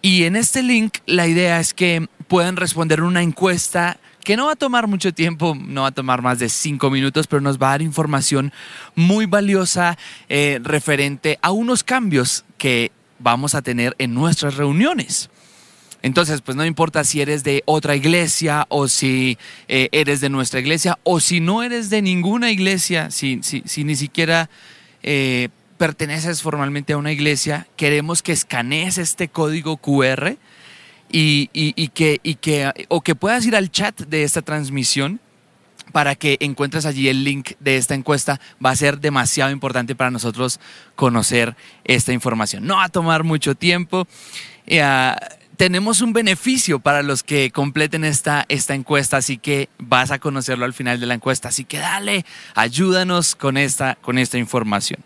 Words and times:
Y 0.00 0.22
en 0.24 0.36
este 0.36 0.62
link 0.62 0.98
la 1.06 1.26
idea 1.26 1.58
es 1.60 1.74
que 1.74 2.08
puedan 2.28 2.56
responder 2.56 3.02
una 3.02 3.22
encuesta 3.22 3.98
que 4.24 4.36
no 4.36 4.46
va 4.46 4.52
a 4.52 4.56
tomar 4.56 4.86
mucho 4.86 5.12
tiempo, 5.12 5.56
no 5.56 5.82
va 5.82 5.88
a 5.88 5.92
tomar 5.92 6.22
más 6.22 6.38
de 6.38 6.48
cinco 6.48 6.90
minutos, 6.90 7.26
pero 7.26 7.40
nos 7.40 7.58
va 7.58 7.68
a 7.68 7.70
dar 7.72 7.82
información 7.82 8.52
muy 8.94 9.26
valiosa 9.26 9.98
eh, 10.28 10.60
referente 10.62 11.38
a 11.42 11.50
unos 11.50 11.82
cambios 11.82 12.44
que 12.58 12.92
vamos 13.18 13.54
a 13.54 13.62
tener 13.62 13.94
en 13.98 14.14
nuestras 14.14 14.56
reuniones. 14.56 15.30
Entonces, 16.02 16.40
pues 16.40 16.56
no 16.56 16.64
importa 16.66 17.04
si 17.04 17.20
eres 17.20 17.44
de 17.44 17.62
otra 17.64 17.94
iglesia 17.94 18.66
o 18.68 18.88
si 18.88 19.38
eh, 19.68 19.88
eres 19.92 20.20
de 20.20 20.30
nuestra 20.30 20.58
iglesia 20.58 20.98
o 21.04 21.20
si 21.20 21.40
no 21.40 21.62
eres 21.62 21.90
de 21.90 22.02
ninguna 22.02 22.50
iglesia, 22.50 23.10
si, 23.12 23.40
si, 23.42 23.84
ni 23.84 23.94
siquiera 23.94 24.50
eh, 25.04 25.48
perteneces 25.78 26.42
formalmente 26.42 26.92
a 26.92 26.96
una 26.96 27.12
iglesia, 27.12 27.68
queremos 27.76 28.22
que 28.22 28.32
escanees 28.32 28.98
este 28.98 29.28
código 29.28 29.76
QR 29.76 30.36
y, 31.12 31.88
que, 31.88 32.72
o 32.88 33.00
que 33.02 33.14
puedas 33.14 33.46
ir 33.46 33.54
al 33.54 33.70
chat 33.70 34.00
de 34.00 34.24
esta 34.24 34.42
transmisión 34.42 35.20
para 35.92 36.14
que 36.14 36.38
encuentres 36.40 36.86
allí 36.86 37.08
el 37.08 37.22
link 37.22 37.52
de 37.60 37.76
esta 37.76 37.94
encuesta. 37.94 38.40
Va 38.64 38.70
a 38.70 38.76
ser 38.76 38.98
demasiado 38.98 39.50
importante 39.50 39.94
para 39.94 40.10
nosotros 40.10 40.58
conocer 40.96 41.54
esta 41.84 42.12
información. 42.12 42.66
No 42.66 42.76
va 42.76 42.84
a 42.84 42.88
tomar 42.88 43.24
mucho 43.24 43.54
tiempo. 43.54 44.06
Eh, 44.66 44.82
tenemos 45.56 46.00
un 46.00 46.12
beneficio 46.12 46.80
para 46.80 47.02
los 47.02 47.22
que 47.22 47.50
completen 47.50 48.04
esta, 48.04 48.46
esta 48.48 48.74
encuesta, 48.74 49.18
así 49.18 49.38
que 49.38 49.68
vas 49.78 50.10
a 50.10 50.18
conocerlo 50.18 50.64
al 50.64 50.72
final 50.72 50.98
de 50.98 51.06
la 51.06 51.14
encuesta. 51.14 51.48
Así 51.48 51.64
que 51.64 51.78
dale, 51.78 52.24
ayúdanos 52.54 53.36
con 53.36 53.56
esta, 53.56 53.96
con 53.96 54.18
esta 54.18 54.38
información. 54.38 55.00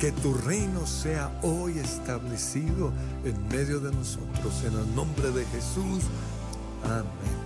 Que 0.00 0.12
tu 0.12 0.32
reino 0.32 0.86
sea 0.86 1.30
hoy 1.42 1.78
establecido 1.78 2.90
en 3.22 3.48
medio 3.48 3.80
de 3.80 3.92
nosotros. 3.92 4.64
En 4.64 4.72
el 4.72 4.94
nombre 4.94 5.30
de 5.30 5.44
Jesús. 5.44 6.04
Amén. 6.84 7.39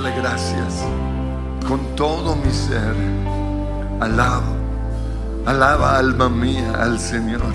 Darle 0.00 0.16
gracias 0.16 0.82
con 1.68 1.94
todo 1.94 2.34
mi 2.36 2.50
ser. 2.50 2.94
Alaba, 4.00 4.42
alaba 5.46 5.98
alma 5.98 6.28
mía 6.28 6.72
al 6.78 6.98
Señor. 6.98 7.52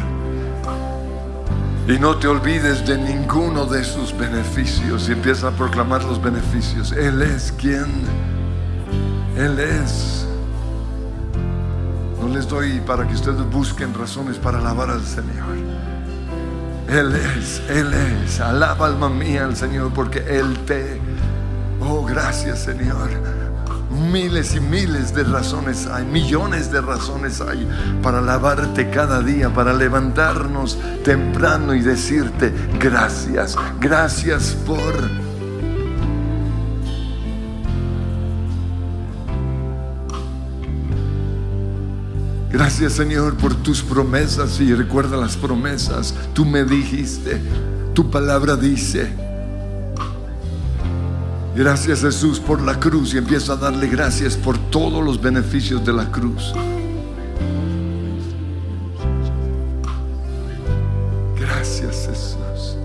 Y 1.88 2.00
no 2.00 2.18
te 2.18 2.27
olvides 2.27 2.86
de 2.86 2.97
ninguno 2.97 3.65
de 3.65 3.83
sus 3.83 4.15
beneficios 4.15 5.09
y 5.09 5.13
empieza 5.13 5.47
a 5.47 5.51
proclamar 5.51 6.03
los 6.03 6.21
beneficios. 6.21 6.92
Él 6.92 7.21
es 7.21 7.51
quien, 7.51 7.86
Él 9.38 9.59
es. 9.59 10.27
No 12.21 12.27
les 12.27 12.48
doy 12.48 12.80
para 12.81 13.07
que 13.07 13.13
ustedes 13.13 13.44
busquen 13.51 13.94
razones 13.94 14.38
para 14.38 14.59
alabar 14.59 14.89
al 14.89 15.03
Señor. 15.03 15.56
Él 16.89 17.15
es, 17.15 17.62
Él 17.69 17.91
es. 17.94 18.39
Alaba 18.39 18.86
alma 18.88 19.09
mía 19.09 19.45
al 19.45 19.56
Señor 19.56 19.91
porque 19.94 20.19
Él 20.19 20.57
te... 20.65 21.14
Oh, 21.87 22.03
gracias 22.03 22.63
Señor. 22.63 23.09
Miles 24.11 24.55
y 24.55 24.59
miles 24.59 25.13
de 25.13 25.23
razones 25.23 25.85
hay, 25.85 26.03
millones 26.03 26.71
de 26.71 26.81
razones 26.81 27.41
hay 27.41 27.67
para 28.01 28.17
alabarte 28.19 28.89
cada 28.89 29.21
día, 29.21 29.53
para 29.53 29.71
levantarnos 29.71 30.79
temprano 31.03 31.75
y 31.75 31.81
decirte 31.81 32.51
gracias, 32.79 33.55
gracias 33.79 34.57
por... 34.65 34.93
Gracias 42.51 42.93
Señor 42.93 43.35
por 43.35 43.53
tus 43.55 43.83
promesas 43.83 44.59
y 44.59 44.73
recuerda 44.73 45.17
las 45.17 45.38
promesas. 45.38 46.15
Tú 46.33 46.45
me 46.45 46.63
dijiste, 46.63 47.39
tu 47.93 48.09
palabra 48.09 48.55
dice. 48.55 49.25
Gracias 51.55 52.01
Jesús 52.01 52.41
por 52.41 52.61
la 52.61 52.77
cruz 52.77 53.13
y 53.13 53.17
empiezo 53.17 53.53
a 53.53 53.55
darle 53.55 53.87
gracias 53.87 54.35
por 54.35 54.57
todos 54.57 55.01
los 55.01 55.21
beneficios 55.21 55.85
de 55.85 55.93
la 55.93 56.11
cruz. 56.11 56.53
Gracias 61.39 62.07
Jesús. 62.09 62.77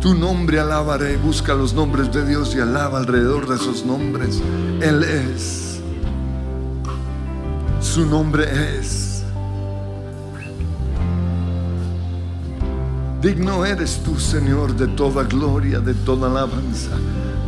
Tu 0.00 0.14
nombre 0.14 0.60
alabaré, 0.60 1.16
busca 1.16 1.54
los 1.54 1.74
nombres 1.74 2.12
de 2.12 2.24
Dios 2.24 2.54
y 2.54 2.60
alaba 2.60 2.98
alrededor 2.98 3.48
de 3.48 3.56
esos 3.56 3.84
nombres. 3.84 4.40
Él 4.80 5.02
es. 5.02 5.80
Su 7.80 8.06
nombre 8.06 8.78
es. 8.78 9.01
Digno 13.22 13.64
eres 13.64 14.00
tú, 14.04 14.18
Señor, 14.18 14.74
de 14.74 14.88
toda 14.88 15.22
gloria, 15.22 15.78
de 15.78 15.94
toda 15.94 16.28
alabanza, 16.28 16.90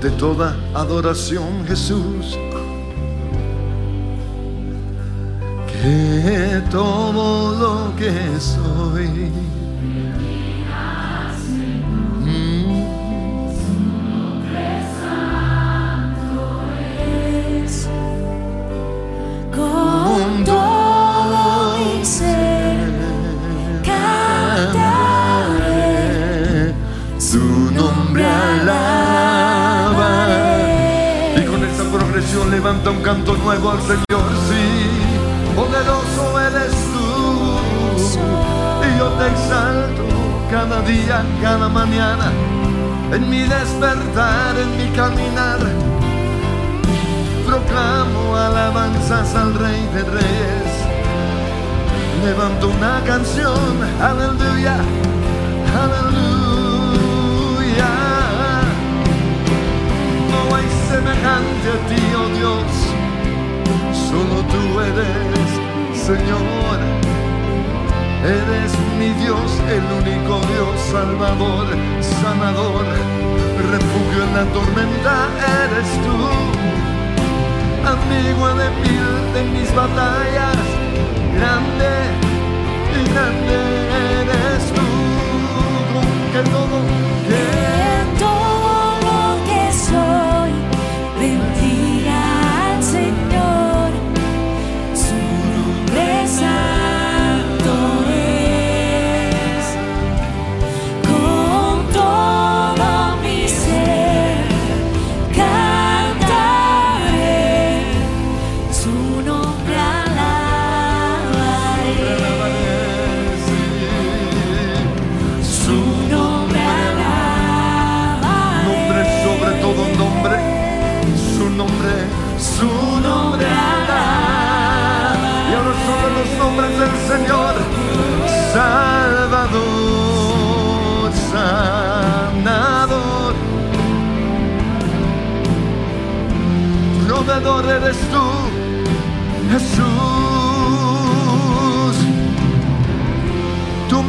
de 0.01 0.09
toda 0.11 0.55
adoración, 0.73 1.67
Jesús. 1.67 2.39
Que 5.67 6.63
todo 6.71 7.59
lo 7.59 7.97
que 7.97 8.13
soy. 8.39 9.33
Levanta 32.75 32.91
un 32.91 33.03
canto 33.03 33.37
nuevo 33.37 33.71
al 33.71 33.81
Señor, 33.83 34.31
sí. 34.49 34.91
Poderoso 35.55 36.41
eres 36.41 36.73
tú. 36.93 37.61
Y 38.83 38.99
yo 38.99 39.09
te 39.11 39.27
exalto 39.29 40.05
cada 40.51 40.81
día, 40.83 41.25
cada 41.41 41.69
mañana. 41.69 42.33
En 43.13 43.31
mi 43.31 43.43
despertar, 43.43 44.57
en 44.59 44.77
mi 44.77 44.97
caminar. 44.97 45.59
Proclamo 47.47 48.37
alabanzas 48.37 49.35
al 49.35 49.55
Rey 49.55 49.89
de 49.95 50.03
Reyes. 50.03 50.73
Levanto 52.25 52.69
una 52.69 53.01
canción, 53.05 53.55
aleluya, 54.01 54.77
aleluya. 55.83 56.34
Semejante 60.95 61.67
a 61.77 61.79
ti, 61.89 62.03
oh 62.23 62.29
Dios, 62.39 62.71
solo 64.09 64.37
tú 64.53 64.63
eres, 64.81 65.51
Señor. 66.09 66.79
Eres 68.39 68.73
mi 68.99 69.11
Dios, 69.23 69.49
el 69.77 69.85
único 70.01 70.33
Dios, 70.53 70.75
Salvador, 70.93 71.67
sanador, 72.21 72.87
refugio 73.75 74.21
en 74.27 74.33
la 74.39 74.45
tormenta, 74.57 75.15
eres 75.65 75.91
tú. 76.05 76.19
Amigo 77.95 78.47
de 78.61 78.69
mil 78.85 79.07
de 79.35 79.43
mis 79.55 79.69
batallas, 79.75 80.59
grande 81.37 81.93
y 82.99 83.01
grande 83.13 83.84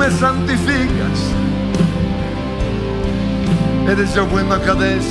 me 0.05 0.11
santificas, 0.11 1.19
eres 3.89 4.15
Yahweh 4.15 4.43
Macades. 4.43 5.05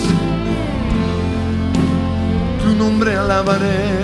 Tu 2.62 2.74
nombre 2.76 3.16
alabaré. 3.16 4.03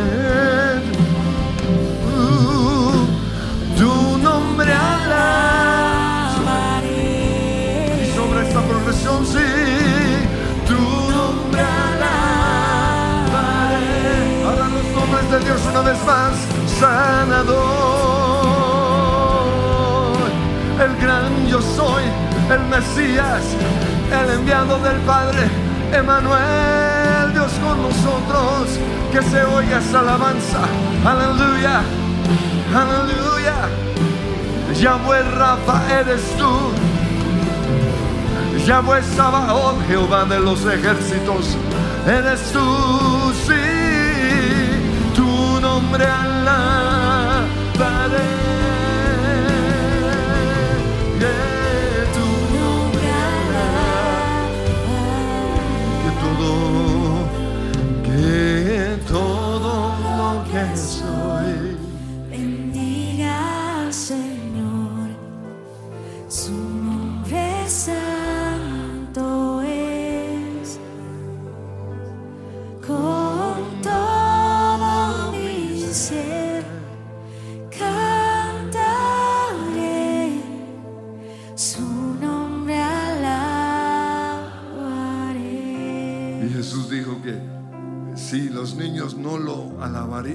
El 22.50 22.61
Mesías, 22.66 23.42
el 24.11 24.30
enviado 24.35 24.78
del 24.80 24.97
Padre, 25.02 25.49
Emanuel, 25.92 27.33
Dios 27.33 27.52
con 27.62 27.80
nosotros, 27.83 28.78
que 29.12 29.23
se 29.23 29.45
oiga 29.45 29.78
esa 29.78 30.00
alabanza, 30.00 30.61
aleluya, 31.04 31.83
aleluya. 32.75 33.54
Yahweh 34.80 35.23
Rafa 35.37 35.83
eres 36.00 36.23
tú. 36.38 36.73
Yahweh 38.66 39.02
Sabaoth, 39.16 39.87
Jehová 39.88 40.25
de 40.25 40.40
los 40.40 40.64
ejércitos, 40.64 41.57
eres 42.07 42.52
tú, 42.52 43.33
sí, 43.47 43.54
tu 45.14 45.61
nombre 45.61 46.04
alabaré, 46.04 47.40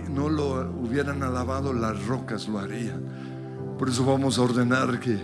no 0.10 0.30
lo 0.30 0.72
hubieran 0.82 1.24
alabado, 1.24 1.74
las 1.74 2.06
rocas 2.06 2.48
lo 2.48 2.60
harían. 2.60 3.02
Por 3.78 3.90
eso 3.90 4.06
vamos 4.06 4.38
a 4.38 4.42
ordenar 4.42 5.00
que 5.00 5.20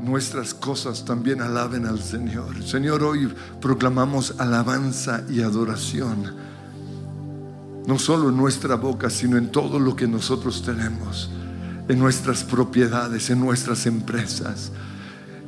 nuestras 0.00 0.54
cosas 0.54 1.04
también 1.04 1.40
alaben 1.40 1.86
al 1.86 2.00
Señor. 2.00 2.62
Señor, 2.62 3.02
hoy 3.02 3.32
proclamamos 3.60 4.34
alabanza 4.38 5.22
y 5.28 5.42
adoración. 5.42 6.34
No 7.86 7.98
solo 7.98 8.28
en 8.28 8.36
nuestra 8.36 8.76
boca, 8.76 9.10
sino 9.10 9.36
en 9.36 9.50
todo 9.50 9.78
lo 9.78 9.94
que 9.96 10.06
nosotros 10.06 10.62
tenemos, 10.62 11.30
en 11.88 11.98
nuestras 11.98 12.44
propiedades, 12.44 13.30
en 13.30 13.40
nuestras 13.40 13.86
empresas. 13.86 14.72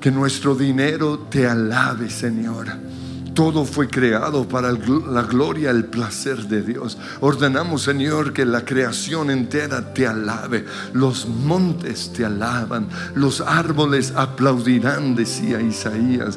Que 0.01 0.11
nuestro 0.11 0.55
dinero 0.55 1.27
te 1.31 1.49
alabe, 1.49 2.09
Señor. 2.09 2.69
Todo 3.39 3.65
fue 3.65 3.87
creado 3.87 4.49
para 4.49 4.73
la 4.73 5.23
gloria, 5.23 5.71
el 5.71 5.85
placer 5.85 6.49
de 6.49 6.61
Dios. 6.61 6.99
Ordenamos, 7.21 7.83
Señor, 7.83 8.33
que 8.33 8.45
la 8.45 8.65
creación 8.65 9.31
entera 9.31 9.95
te 9.95 10.09
alabe. 10.09 10.65
Los 10.93 11.29
montes 11.29 12.13
te 12.13 12.25
alaban. 12.25 12.89
Los 13.15 13.41
árboles 13.41 14.13
aplaudirán, 14.17 15.15
decía 15.15 15.61
Isaías. 15.61 16.37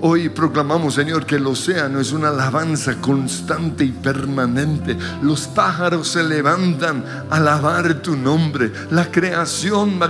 Hoy 0.00 0.30
proclamamos, 0.30 0.94
Señor, 0.94 1.26
que 1.26 1.36
el 1.36 1.46
océano 1.46 2.00
es 2.00 2.10
una 2.10 2.30
alabanza 2.30 2.96
constante 3.00 3.84
y 3.84 3.92
permanente. 3.92 4.98
Los 5.22 5.46
pájaros 5.46 6.08
se 6.08 6.24
levantan 6.24 7.04
a 7.30 7.36
alabar 7.36 8.02
tu 8.02 8.16
nombre. 8.16 8.72
La 8.90 9.08
creación 9.12 10.00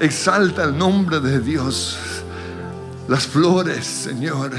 exalta 0.00 0.64
el 0.64 0.76
nombre 0.76 1.18
de 1.20 1.40
Dios. 1.40 1.96
Las 3.08 3.26
flores, 3.26 3.86
Señor, 3.86 4.50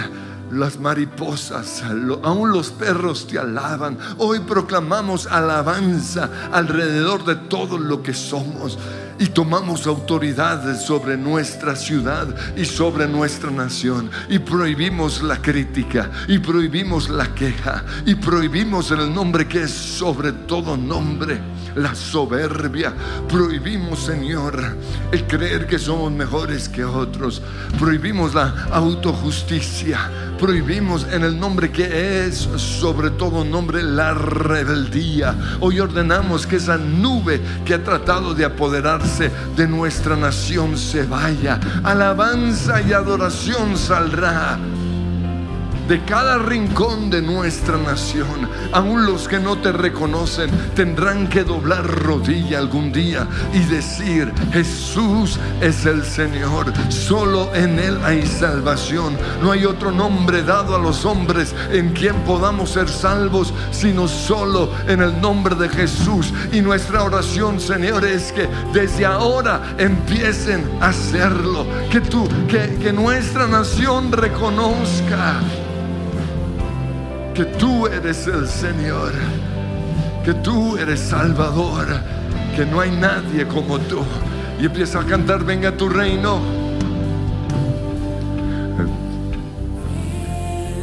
las 0.51 0.79
mariposas, 0.79 1.83
aún 2.23 2.51
los 2.51 2.71
perros 2.71 3.27
te 3.27 3.39
alaban. 3.39 3.97
Hoy 4.17 4.39
proclamamos 4.39 5.27
alabanza 5.27 6.29
alrededor 6.51 7.25
de 7.25 7.35
todo 7.35 7.77
lo 7.77 8.01
que 8.01 8.13
somos 8.13 8.77
y 9.19 9.27
tomamos 9.27 9.87
autoridad 9.87 10.79
sobre 10.79 11.17
nuestra 11.17 11.75
ciudad 11.75 12.27
y 12.55 12.65
sobre 12.65 13.07
nuestra 13.07 13.49
nación 13.51 14.09
y 14.29 14.39
prohibimos 14.39 15.21
la 15.21 15.41
crítica 15.41 16.11
y 16.27 16.39
prohibimos 16.39 17.09
la 17.09 17.33
queja 17.33 17.83
y 18.05 18.15
prohibimos 18.15 18.91
el 18.91 19.13
nombre 19.13 19.47
que 19.47 19.63
es 19.63 19.71
sobre 19.71 20.31
todo 20.31 20.77
nombre, 20.77 21.39
la 21.75 21.95
soberbia. 21.95 22.93
Prohibimos, 23.27 23.99
Señor, 23.99 24.75
el 25.11 25.27
creer 25.27 25.67
que 25.67 25.79
somos 25.79 26.11
mejores 26.11 26.69
que 26.69 26.83
otros. 26.83 27.41
Prohibimos 27.79 28.33
la 28.33 28.67
autojusticia. 28.71 30.11
Prohibimos 30.39 31.07
en 31.11 31.23
el 31.23 31.39
nombre 31.39 31.71
que 31.71 32.25
es 32.25 32.35
sobre 32.35 33.09
todo 33.11 33.43
nombre 33.43 33.81
la 33.81 34.13
rebeldía. 34.13 35.35
Hoy 35.59 35.79
ordenamos 35.79 36.45
que 36.45 36.57
esa 36.57 36.77
nube 36.77 37.41
que 37.65 37.73
ha 37.73 37.83
tratado 37.83 38.33
de 38.33 38.45
apoderarse 38.45 39.06
de 39.55 39.67
nuestra 39.67 40.15
nación 40.15 40.77
se 40.77 41.03
vaya. 41.03 41.59
Alabanza 41.83 42.81
y 42.81 42.91
adoración 42.91 43.77
saldrá 43.77 44.57
de 45.87 46.03
cada 46.03 46.37
rincón 46.37 47.09
de 47.09 47.21
nuestra 47.21 47.77
nación. 47.77 48.49
Aún 48.73 49.05
los 49.05 49.27
que 49.27 49.39
no 49.39 49.57
te 49.57 49.71
reconocen 49.71 50.49
tendrán 50.75 51.27
que 51.27 51.43
doblar 51.43 51.85
rodilla 51.85 52.59
algún 52.59 52.91
día 52.91 53.27
y 53.53 53.59
decir, 53.59 54.33
Jesús 54.51 55.39
es 55.61 55.85
el 55.85 56.03
Señor, 56.03 56.73
solo 56.89 57.53
en 57.55 57.79
Él 57.79 57.97
hay 58.03 58.25
salvación. 58.25 59.17
No 59.41 59.51
hay 59.51 59.65
otro 59.65 59.91
nombre 59.91 60.43
dado 60.43 60.75
a 60.75 60.79
los 60.79 61.05
hombres 61.05 61.55
en 61.71 61.93
quien 61.93 62.15
podamos 62.23 62.71
ser 62.71 62.89
salvos, 62.89 63.53
sino 63.71 64.07
solo 64.07 64.71
en 64.87 65.01
el 65.01 65.19
nombre 65.21 65.55
de 65.55 65.69
Jesús. 65.69 66.33
Y 66.51 66.61
nuestra 66.61 67.03
oración, 67.03 67.59
Señor, 67.59 68.05
es 68.05 68.31
que 68.31 68.47
desde 68.73 69.05
ahora 69.05 69.75
empiecen 69.77 70.69
a 70.81 70.87
hacerlo, 70.87 71.65
que 71.91 72.01
tú, 72.01 72.27
que, 72.47 72.77
que 72.81 72.91
nuestra 72.91 73.47
nación 73.47 74.11
reconozca 74.11 75.41
que 77.37 77.45
tú 77.45 77.85
eres 77.85 78.25
el 78.25 78.47
Señor, 78.47 79.11
que 80.25 80.33
tú 80.33 80.75
eres 80.75 80.99
Salvador, 80.99 81.85
que 82.55 82.65
no 82.65 82.79
hay 82.79 82.89
nadie 82.89 83.45
como 83.45 83.77
tú. 83.77 84.03
Y 84.59 84.65
empieza 84.65 85.01
a 85.01 85.05
cantar, 85.05 85.43
venga 85.43 85.71
tu 85.71 85.87
reino. 85.87 86.39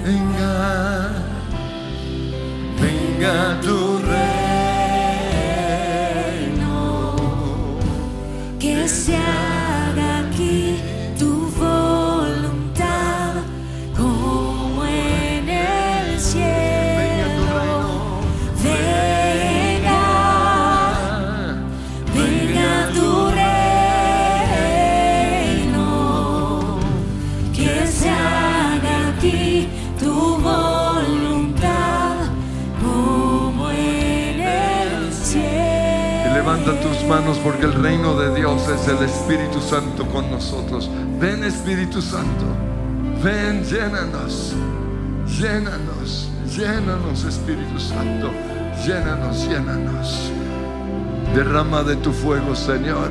Venga, 0.04 1.10
venga 2.80 3.60
tu 3.60 3.98
reino. 3.98 4.36
Que 8.60 8.86
se 8.86 9.16
manos 37.20 37.38
porque 37.44 37.64
el 37.66 37.74
reino 37.74 38.16
de 38.16 38.34
Dios 38.34 38.68
es 38.68 38.88
el 38.88 39.00
Espíritu 39.04 39.60
Santo 39.60 40.04
con 40.06 40.28
nosotros. 40.32 40.90
Ven 41.20 41.44
Espíritu 41.44 42.02
Santo, 42.02 42.44
ven, 43.22 43.62
llénanos, 43.62 44.52
llénanos, 45.24 46.28
llénanos 46.44 47.22
Espíritu 47.22 47.78
Santo, 47.78 48.32
llénanos, 48.84 49.48
llénanos. 49.48 50.32
Derrama 51.36 51.84
de 51.84 51.94
tu 51.94 52.12
fuego, 52.12 52.56
Señor. 52.56 53.10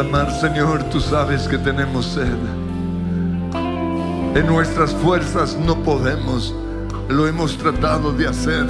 Clamar, 0.00 0.32
Señor, 0.32 0.84
tú 0.84 0.98
sabes 0.98 1.46
que 1.46 1.58
tenemos 1.58 2.06
sed. 2.06 2.38
En 4.34 4.46
nuestras 4.46 4.92
fuerzas 4.94 5.58
no 5.58 5.76
podemos. 5.82 6.54
Lo 7.08 7.26
hemos 7.26 7.58
tratado 7.58 8.12
de 8.12 8.26
hacer 8.26 8.66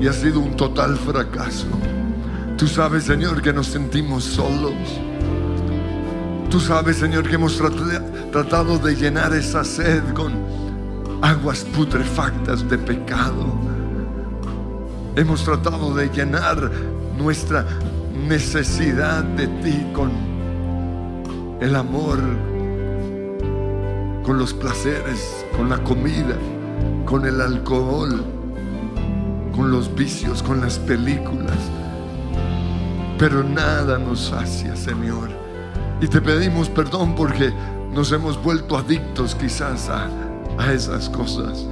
y, 0.00 0.06
ha 0.08 0.12
sido 0.12 0.40
un 0.40 0.56
total 0.56 0.96
fracaso. 0.96 1.66
Tú 2.56 2.66
sabes, 2.66 3.04
Señor, 3.04 3.42
que 3.42 3.52
nos 3.52 3.68
sentimos 3.68 4.24
solos. 4.24 4.74
Tú 6.50 6.58
sabes, 6.58 6.96
Señor, 6.96 7.28
que 7.28 7.34
hemos 7.36 7.60
trat- 7.60 8.30
tratado 8.32 8.78
de 8.78 8.96
llenar 8.96 9.32
esa 9.34 9.62
sed 9.62 10.02
con 10.14 10.32
aguas 11.22 11.64
putrefactas 11.76 12.68
de 12.68 12.78
pecado. 12.78 13.54
Hemos 15.14 15.44
tratado 15.44 15.94
de 15.94 16.08
llenar 16.08 16.70
nuestra 17.16 17.64
necesidad 18.26 19.22
de 19.22 19.46
ti 19.62 19.86
con 19.94 20.25
el 21.60 21.74
amor, 21.74 22.18
con 24.24 24.38
los 24.38 24.52
placeres, 24.52 25.44
con 25.56 25.70
la 25.70 25.78
comida, 25.82 26.36
con 27.04 27.26
el 27.26 27.40
alcohol, 27.40 28.24
con 29.54 29.70
los 29.70 29.94
vicios, 29.94 30.42
con 30.42 30.60
las 30.60 30.78
películas. 30.78 31.56
Pero 33.18 33.42
nada 33.42 33.98
nos 33.98 34.26
sacia, 34.26 34.76
Señor. 34.76 35.30
Y 36.00 36.08
te 36.08 36.20
pedimos 36.20 36.68
perdón 36.68 37.14
porque 37.14 37.52
nos 37.92 38.12
hemos 38.12 38.42
vuelto 38.42 38.76
adictos 38.76 39.34
quizás 39.34 39.88
a, 39.88 40.08
a 40.58 40.72
esas 40.72 41.08
cosas. 41.08 41.66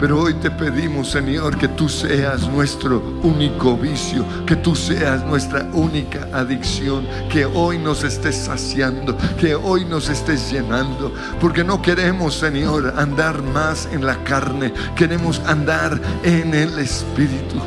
Pero 0.00 0.22
hoy 0.22 0.32
te 0.32 0.50
pedimos, 0.50 1.10
Señor, 1.10 1.58
que 1.58 1.68
tú 1.68 1.86
seas 1.86 2.48
nuestro 2.48 3.02
único 3.22 3.76
vicio, 3.76 4.24
que 4.46 4.56
tú 4.56 4.74
seas 4.74 5.22
nuestra 5.26 5.68
única 5.74 6.26
adicción, 6.32 7.06
que 7.30 7.44
hoy 7.44 7.76
nos 7.76 8.02
estés 8.02 8.34
saciando, 8.34 9.14
que 9.38 9.54
hoy 9.54 9.84
nos 9.84 10.08
estés 10.08 10.50
llenando, 10.50 11.12
porque 11.38 11.62
no 11.62 11.82
queremos, 11.82 12.34
Señor, 12.34 12.94
andar 12.96 13.42
más 13.42 13.90
en 13.92 14.06
la 14.06 14.16
carne, 14.24 14.72
queremos 14.96 15.38
andar 15.40 16.00
en 16.24 16.54
el 16.54 16.78
Espíritu. 16.78 17.60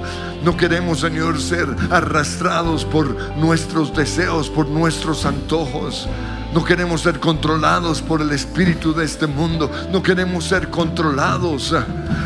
No 0.43 0.57
queremos, 0.57 0.99
Señor, 0.99 1.41
ser 1.41 1.67
arrastrados 1.89 2.83
por 2.83 3.37
nuestros 3.37 3.95
deseos, 3.95 4.49
por 4.49 4.67
nuestros 4.67 5.25
antojos. 5.25 6.07
No 6.53 6.65
queremos 6.65 7.01
ser 7.01 7.19
controlados 7.19 8.01
por 8.01 8.21
el 8.21 8.31
espíritu 8.31 8.93
de 8.93 9.05
este 9.05 9.25
mundo. 9.25 9.71
No 9.91 10.03
queremos 10.03 10.43
ser 10.43 10.69
controlados 10.69 11.73
ah, 11.73 11.85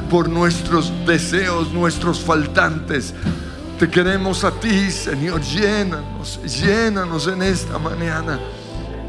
por 0.10 0.30
nuestros 0.30 0.92
deseos, 1.06 1.72
nuestros 1.72 2.20
faltantes. 2.20 3.14
Te 3.78 3.88
queremos 3.88 4.44
a 4.44 4.52
ti, 4.52 4.90
Señor. 4.90 5.42
Llénanos, 5.42 6.40
llénanos 6.44 7.28
en 7.28 7.44
esta 7.44 7.78
mañana. 7.78 8.40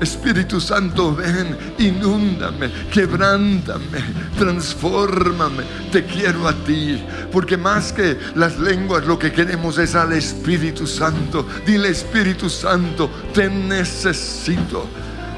Espíritu 0.00 0.60
Santo, 0.60 1.14
ven, 1.14 1.56
inúndame, 1.78 2.70
quebrántame, 2.92 3.98
transfórmame. 4.38 5.64
Te 5.90 6.04
quiero 6.04 6.46
a 6.46 6.52
ti, 6.52 7.02
porque 7.32 7.56
más 7.56 7.92
que 7.92 8.16
las 8.36 8.58
lenguas, 8.58 9.04
lo 9.06 9.18
que 9.18 9.32
queremos 9.32 9.76
es 9.78 9.94
al 9.94 10.12
Espíritu 10.12 10.86
Santo. 10.86 11.46
Dile, 11.66 11.88
Espíritu 11.88 12.48
Santo, 12.48 13.10
te 13.34 13.50
necesito. 13.50 14.86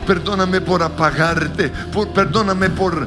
Perdóname 0.07 0.61
por 0.61 0.83
apagarte, 0.83 1.71
por, 1.93 2.09
perdóname 2.09 2.71
por 2.71 3.07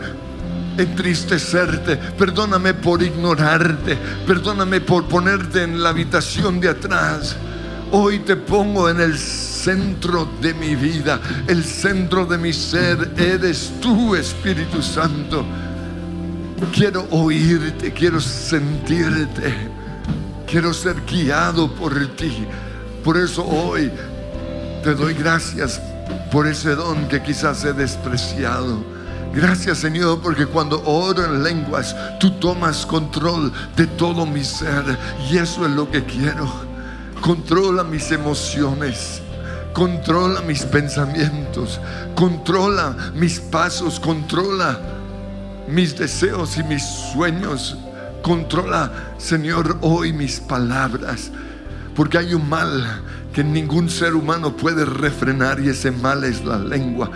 entristecerte, 0.78 1.98
perdóname 1.98 2.74
por 2.74 3.04
ignorarte, 3.04 3.98
perdóname 4.26 4.82
por 4.82 5.08
ponerte 5.08 5.64
en 5.64 5.84
la 5.84 5.90
habitación 5.90 6.60
de 6.60 6.70
atrás. 6.70 7.36
Hoy 7.96 8.18
te 8.18 8.36
pongo 8.36 8.90
en 8.90 9.00
el 9.00 9.16
centro 9.16 10.28
de 10.42 10.56
mi 10.56 10.76
vida, 10.76 11.22
el 11.46 11.64
centro 11.64 12.26
de 12.26 12.40
mi 12.40 12.52
ser, 12.52 13.14
eres 13.16 13.72
tú, 13.80 14.16
Espíritu 14.16 14.82
Santo. 14.82 15.46
Quiero 16.74 17.06
oírte, 17.12 17.94
quiero 17.94 18.20
sentirte, 18.20 19.54
quiero 20.48 20.74
ser 20.74 20.96
guiado 21.06 21.72
por 21.72 21.94
ti. 22.16 22.48
Por 23.04 23.16
eso 23.16 23.46
hoy 23.46 23.92
te 24.84 24.96
doy 24.96 25.14
gracias 25.14 25.80
por 26.32 26.48
ese 26.48 26.74
don 26.74 27.08
que 27.08 27.22
quizás 27.22 27.64
he 27.64 27.74
despreciado. 27.74 28.84
Gracias 29.36 29.78
Señor 29.78 30.20
porque 30.20 30.48
cuando 30.48 30.82
oro 30.84 31.26
en 31.26 31.44
lenguas 31.44 31.96
tú 32.20 32.32
tomas 32.40 32.88
control 32.88 33.54
de 33.78 33.86
todo 33.86 34.26
mi 34.26 34.44
ser 34.44 34.84
y 35.30 35.38
eso 35.38 35.64
es 35.68 35.72
lo 35.74 35.92
que 35.92 36.04
quiero. 36.04 36.73
Controla 37.24 37.86
mis 37.86 38.12
emociones, 38.12 39.22
controla 39.72 40.42
mis 40.42 40.64
pensamientos, 40.64 41.80
controla 42.16 42.98
mis 43.16 43.40
pasos, 43.40 43.98
controla 43.98 44.78
mis 45.66 45.98
deseos 45.98 46.58
y 46.58 46.64
mis 46.64 46.84
sueños. 46.84 47.78
Controla, 48.22 48.92
Señor, 49.18 49.78
hoy 49.80 50.12
mis 50.12 50.42
palabras. 50.42 51.32
Porque 51.96 52.18
hay 52.18 52.34
un 52.34 52.50
mal 52.50 53.02
que 53.32 53.42
ningún 53.42 53.90
ser 53.90 54.16
humano 54.16 54.58
puede 54.58 54.84
refrenar 54.84 55.62
y 55.62 55.70
ese 55.70 55.92
mal 55.92 56.26
es 56.26 56.44
la 56.44 56.58
lengua. 56.58 57.10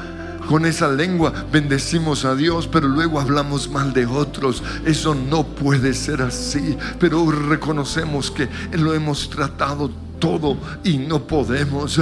Con 0.48 0.66
esa 0.66 0.88
lengua 0.88 1.34
bendecimos 1.52 2.24
a 2.24 2.34
Dios, 2.34 2.68
pero 2.68 2.88
luego 2.88 3.20
hablamos 3.20 3.70
mal 3.70 3.92
de 3.92 4.06
otros. 4.06 4.64
Eso 4.86 5.14
no 5.14 5.46
puede 5.46 5.94
ser 5.94 6.22
así. 6.22 6.78
Pero 7.00 7.30
reconocemos 7.30 8.32
que 8.32 8.48
lo 8.72 8.94
hemos 8.94 9.30
tratado 9.30 9.92
todo 10.20 10.58
y 10.84 10.98
no 10.98 11.28
podemos. 11.28 12.00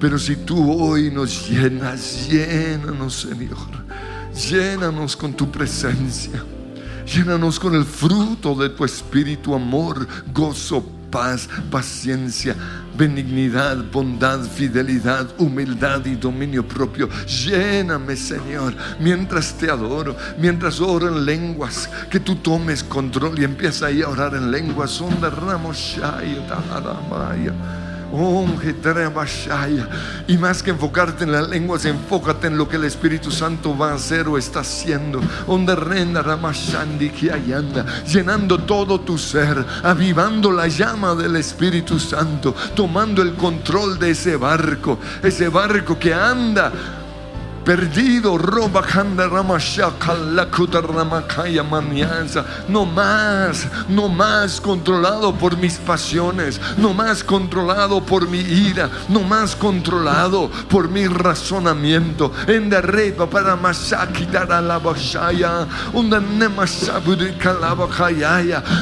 Pero 0.00 0.18
si 0.18 0.36
tú 0.36 0.72
hoy 0.72 1.10
nos 1.10 1.48
llenas, 1.48 2.28
llénanos, 2.28 3.14
Señor. 3.14 3.84
Llénanos 4.50 5.16
con 5.16 5.32
tu 5.34 5.50
presencia. 5.50 6.42
Llénanos 7.06 7.60
con 7.60 7.74
el 7.74 7.84
fruto 7.84 8.54
de 8.54 8.70
tu 8.70 8.84
espíritu, 8.84 9.54
amor, 9.54 10.06
gozo, 10.32 10.84
paz, 11.14 11.48
paciencia, 11.70 12.56
benignidad, 12.98 13.76
bondad, 13.92 14.40
fidelidad, 14.40 15.28
humildad 15.38 16.04
y 16.06 16.16
dominio 16.16 16.66
propio. 16.66 17.08
Lléname, 17.24 18.16
Señor, 18.16 18.74
mientras 18.98 19.54
te 19.56 19.70
adoro, 19.70 20.16
mientras 20.38 20.80
oro 20.80 21.06
en 21.06 21.24
lenguas, 21.24 21.88
que 22.10 22.18
tú 22.18 22.34
tomes 22.34 22.82
control 22.82 23.38
y 23.38 23.44
empieza 23.44 23.86
ahí 23.86 24.02
a 24.02 24.08
orar 24.08 24.34
en 24.34 24.50
lenguas. 24.50 25.00
Onda 25.00 25.30
ramos. 25.30 26.00
Y 30.26 30.36
más 30.38 30.62
que 30.62 30.70
enfocarte 30.70 31.24
en 31.24 31.32
las 31.32 31.48
lenguas, 31.48 31.84
enfócate 31.84 32.46
en 32.46 32.56
lo 32.56 32.68
que 32.68 32.76
el 32.76 32.84
Espíritu 32.84 33.30
Santo 33.30 33.76
va 33.76 33.90
a 33.90 33.94
hacer 33.94 34.28
o 34.28 34.38
está 34.38 34.60
haciendo. 34.60 35.20
Llenando 38.06 38.58
todo 38.58 39.00
tu 39.00 39.18
ser, 39.18 39.64
avivando 39.82 40.52
la 40.52 40.68
llama 40.68 41.14
del 41.14 41.36
Espíritu 41.36 41.98
Santo, 41.98 42.54
tomando 42.74 43.22
el 43.22 43.34
control 43.34 43.98
de 43.98 44.10
ese 44.10 44.36
barco, 44.36 44.98
ese 45.22 45.48
barco 45.48 45.98
que 45.98 46.14
anda 46.14 46.72
perdido. 47.64 48.38
No 52.68 52.84
más, 52.86 53.68
no 53.88 54.08
más 54.08 54.60
controlado 54.60 55.34
por 55.34 55.56
mis 55.56 55.74
pasiones, 55.78 56.60
no 56.76 56.94
más 56.94 57.24
controlado 57.24 58.04
por 58.04 58.28
mi 58.28 58.40
ira, 58.40 58.90
no 59.08 59.20
más 59.20 59.56
controlado 59.56 60.50
por 60.68 60.88
mi 60.88 61.06
razonamiento. 61.06 62.32
En 62.46 62.70
la 62.70 62.80
repa 62.80 63.28
para 63.28 63.56
masaki 63.56 64.26
dara 64.26 64.60
la 64.60 64.78
bashaya. 64.78 65.66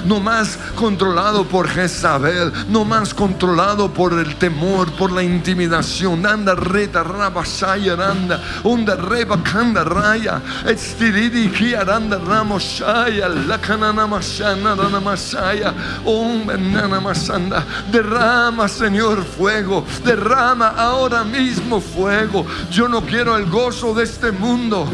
No 0.04 0.20
más 0.20 0.58
controlado 0.74 1.44
por 1.44 1.68
Jezabel, 1.68 2.52
no 2.68 2.84
más 2.84 3.14
controlado 3.14 3.92
por 3.92 4.12
el 4.14 4.36
temor, 4.36 4.90
por 4.92 5.12
la 5.12 5.22
intimidación. 5.22 6.26
Anda 6.26 6.54
reta 6.54 7.02
rabashaya 7.02 7.92
anda. 7.92 8.42
Onda 8.72 8.96
reba 8.96 9.36
kanda 9.44 9.84
raya. 9.84 10.40
Estiridi 10.66 11.52
ki 11.52 11.76
aranda 11.76 12.18
ramoshaya. 12.18 13.28
Lakanana 13.48 14.06
mashana 14.08 14.76
rana 14.76 15.00
mashaya. 15.00 15.74
Om 16.06 16.46
benana 16.46 17.00
masanda. 17.00 17.62
Derrama, 17.92 18.68
Señor, 18.68 19.24
fuego. 19.24 19.84
Derrama 20.04 20.68
ahora 20.76 21.24
mismo 21.24 21.80
fuego. 21.80 22.46
Yo 22.70 22.88
no 22.88 23.02
quiero 23.02 23.36
el 23.36 23.46
gozo 23.50 23.94
de 23.94 24.04
este 24.04 24.32
mundo 24.32 24.88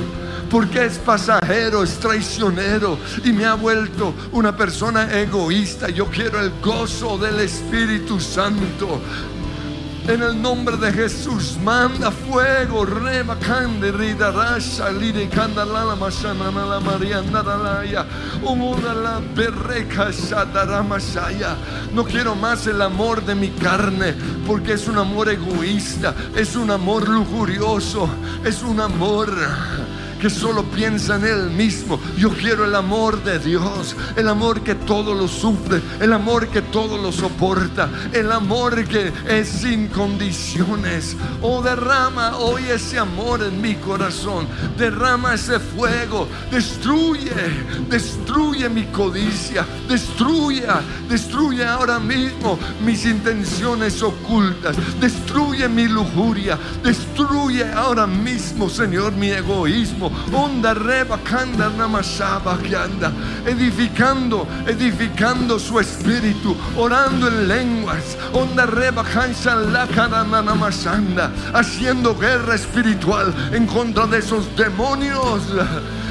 porque 0.51 0.87
es 0.87 0.99
pasajero, 0.99 1.83
es 1.83 1.99
traicionero 1.99 2.99
y 3.25 3.33
me 3.33 3.45
ha 3.45 3.55
vuelto 3.55 4.15
una 4.33 4.57
persona 4.57 5.13
egoísta. 5.13 5.89
Yo 5.91 6.07
quiero 6.07 6.41
el 6.41 6.51
gozo 6.63 7.19
del 7.19 7.41
Espíritu 7.41 8.19
Santo. 8.19 9.01
En 10.09 10.23
el 10.23 10.41
nombre 10.41 10.79
de 10.79 10.91
Jesús, 10.91 11.59
manda 11.63 12.11
fuego, 12.11 12.87
reba 12.87 13.39
cande, 13.39 13.93
rida 13.93 14.31
rasha, 14.31 14.91
lire 14.91 15.29
canda 15.29 15.67
la 15.67 15.85
la 15.85 16.81
mariana 16.81 17.43
la 17.43 17.57
la 17.59 17.85
ya, 17.85 18.07
umuna 18.43 18.95
la 18.95 19.21
berreca 19.35 20.11
shatara 20.11 20.83
mashaya. 20.83 21.59
No 21.93 22.05
quiero 22.05 22.35
más 22.35 22.67
el 22.67 22.81
amor 22.81 23.23
de 23.23 23.35
mi 23.35 23.51
carne, 23.51 24.15
porque 24.47 24.73
es 24.73 24.89
un 24.89 24.97
amor 24.97 25.29
egoísta, 25.29 26.15
es 26.35 26.57
un 26.57 26.71
amor 26.71 27.07
lujurioso, 27.07 28.09
es 28.47 28.63
un 28.63 28.81
amor 28.81 29.31
que 30.21 30.31
solo 30.31 30.65
piensa 30.65 31.17
en 31.17 31.25
Él 31.25 31.51
mismo. 31.51 32.01
Yo 32.17 32.31
quiero 32.31 32.65
el 32.65 32.75
amor 32.75 33.23
de 33.23 33.39
Dios, 33.39 33.97
el 34.17 34.29
amor 34.29 34.63
que 34.63 34.75
todo 34.75 35.15
lo 35.15 35.29
sufre, 35.29 35.81
el 36.01 36.13
amor 36.13 36.49
que 36.49 36.63
todo 36.63 36.99
lo 36.99 37.13
soporta, 37.13 37.89
el 38.13 38.31
amor 38.33 38.85
que 38.85 39.13
es 39.29 39.49
sin 39.49 39.89
condiciones. 39.89 41.17
Oh, 41.43 41.63
derrama 41.63 42.37
hoy 42.37 42.65
ese 42.65 42.99
amor 42.99 43.43
en 43.43 43.61
mi 43.61 43.75
corazón, 43.77 44.47
derrama 44.77 45.35
ese 45.35 45.59
fuego, 45.59 46.29
destruye, 46.51 47.33
destruye 47.89 48.69
mi 48.69 48.85
codicia, 48.87 49.65
destruye, 49.89 50.65
destruye 51.09 51.65
ahora 51.65 51.99
mismo 51.99 52.59
mis 52.85 53.05
intenciones 53.05 54.03
ocultas, 54.03 54.77
destruye 55.01 55.69
mi 55.69 55.89
lujuria, 55.89 56.59
destruye 56.83 57.65
ahora 57.73 58.07
mismo, 58.07 58.69
Señor, 58.69 59.13
mi 59.13 59.31
egoísmo. 59.31 60.08
Edificando, 63.47 64.47
edificando 64.67 65.59
su 65.59 65.81
espíritu, 65.81 66.57
orando 66.77 67.29
en 67.29 67.49
lenguas. 67.49 68.17
Haciendo 71.55 72.15
guerra 72.17 72.55
espiritual 72.55 73.35
en 73.53 73.67
contra 73.67 74.07
de 74.07 74.19
esos 74.19 74.57
demonios 74.57 75.43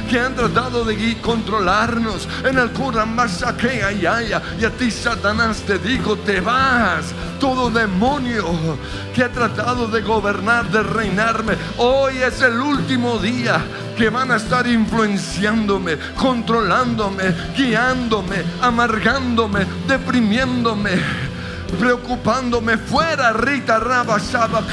que 0.08 0.20
han 0.20 0.36
tratado 0.36 0.86
de 0.86 1.18
controlarnos 1.22 2.28
en 2.44 2.58
el 2.58 2.72
Kuramasakea 2.72 3.92
Yaya. 3.92 4.42
Y 4.60 4.66
a 4.66 4.70
ti, 4.72 4.90
Satanás, 4.90 5.64
te 5.68 5.78
digo, 5.78 6.16
te 6.18 6.40
vas. 6.40 7.14
Todo 7.40 7.70
demonio 7.70 8.78
que 9.14 9.24
ha 9.24 9.32
tratado 9.32 9.88
de 9.88 10.02
gobernar, 10.02 10.70
de 10.72 10.82
reinarme, 10.82 11.56
hoy 11.78 12.18
es 12.18 12.42
el 12.42 12.60
último 12.60 13.20
día 13.20 13.62
que 13.98 14.10
van 14.10 14.32
a 14.32 14.36
estar 14.36 14.68
influenciándome, 14.68 15.98
controlándome, 16.16 17.34
guiándome, 17.56 18.44
amargándome, 18.62 19.66
deprimiéndome 19.88 21.37
preocupándome 21.80 22.78
fuera 22.78 23.34
Rita 23.34 23.80
Raba 23.80 24.18
Shaba 24.20 24.64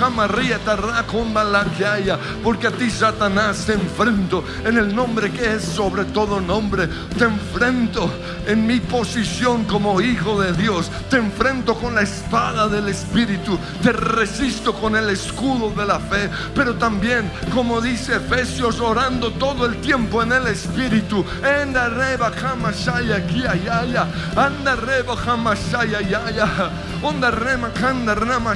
haya 1.92 2.18
porque 2.42 2.66
a 2.68 2.70
ti 2.70 2.90
Satanás 2.90 3.64
te 3.66 3.74
enfrento 3.74 4.44
en 4.64 4.78
el 4.78 4.94
nombre 4.94 5.30
que 5.30 5.54
es 5.54 5.62
sobre 5.62 6.04
todo 6.04 6.40
nombre. 6.40 6.88
Te 7.18 7.24
enfrento 7.24 8.11
en 8.46 8.66
mi 8.66 8.80
posición 8.80 9.64
como 9.64 10.00
hijo 10.00 10.40
de 10.40 10.52
Dios. 10.52 10.90
Te 11.11 11.16
enfrento 11.16 11.74
con 11.74 11.94
la 11.94 12.02
espada 12.02 12.68
del 12.68 12.88
Espíritu. 12.88 13.59
Te 13.83 13.92
resisto 13.92 14.74
con 14.74 14.96
el 14.96 15.11
escudo 15.11 15.70
de 15.70 15.87
la 15.87 16.00
fe 16.00 16.30
pero 16.54 16.74
también 16.74 17.30
como 17.52 17.80
dice 17.80 18.16
Efesios 18.16 18.80
orando 18.80 19.33
todo 19.33 19.66
el 19.66 19.80
tiempo 19.80 20.22
en 20.22 20.33
el 20.33 20.46
Espíritu. 20.46 21.24
Anda 21.42 21.88
reba 21.88 22.30
Kiayaya 22.30 24.07
anda 24.37 24.76
reba 24.76 25.16
Kamashaya 25.16 26.00
Yaya 26.00 26.70
onda 27.05 27.31
rema 27.31 27.71
kanda 27.71 28.14
rama 28.14 28.55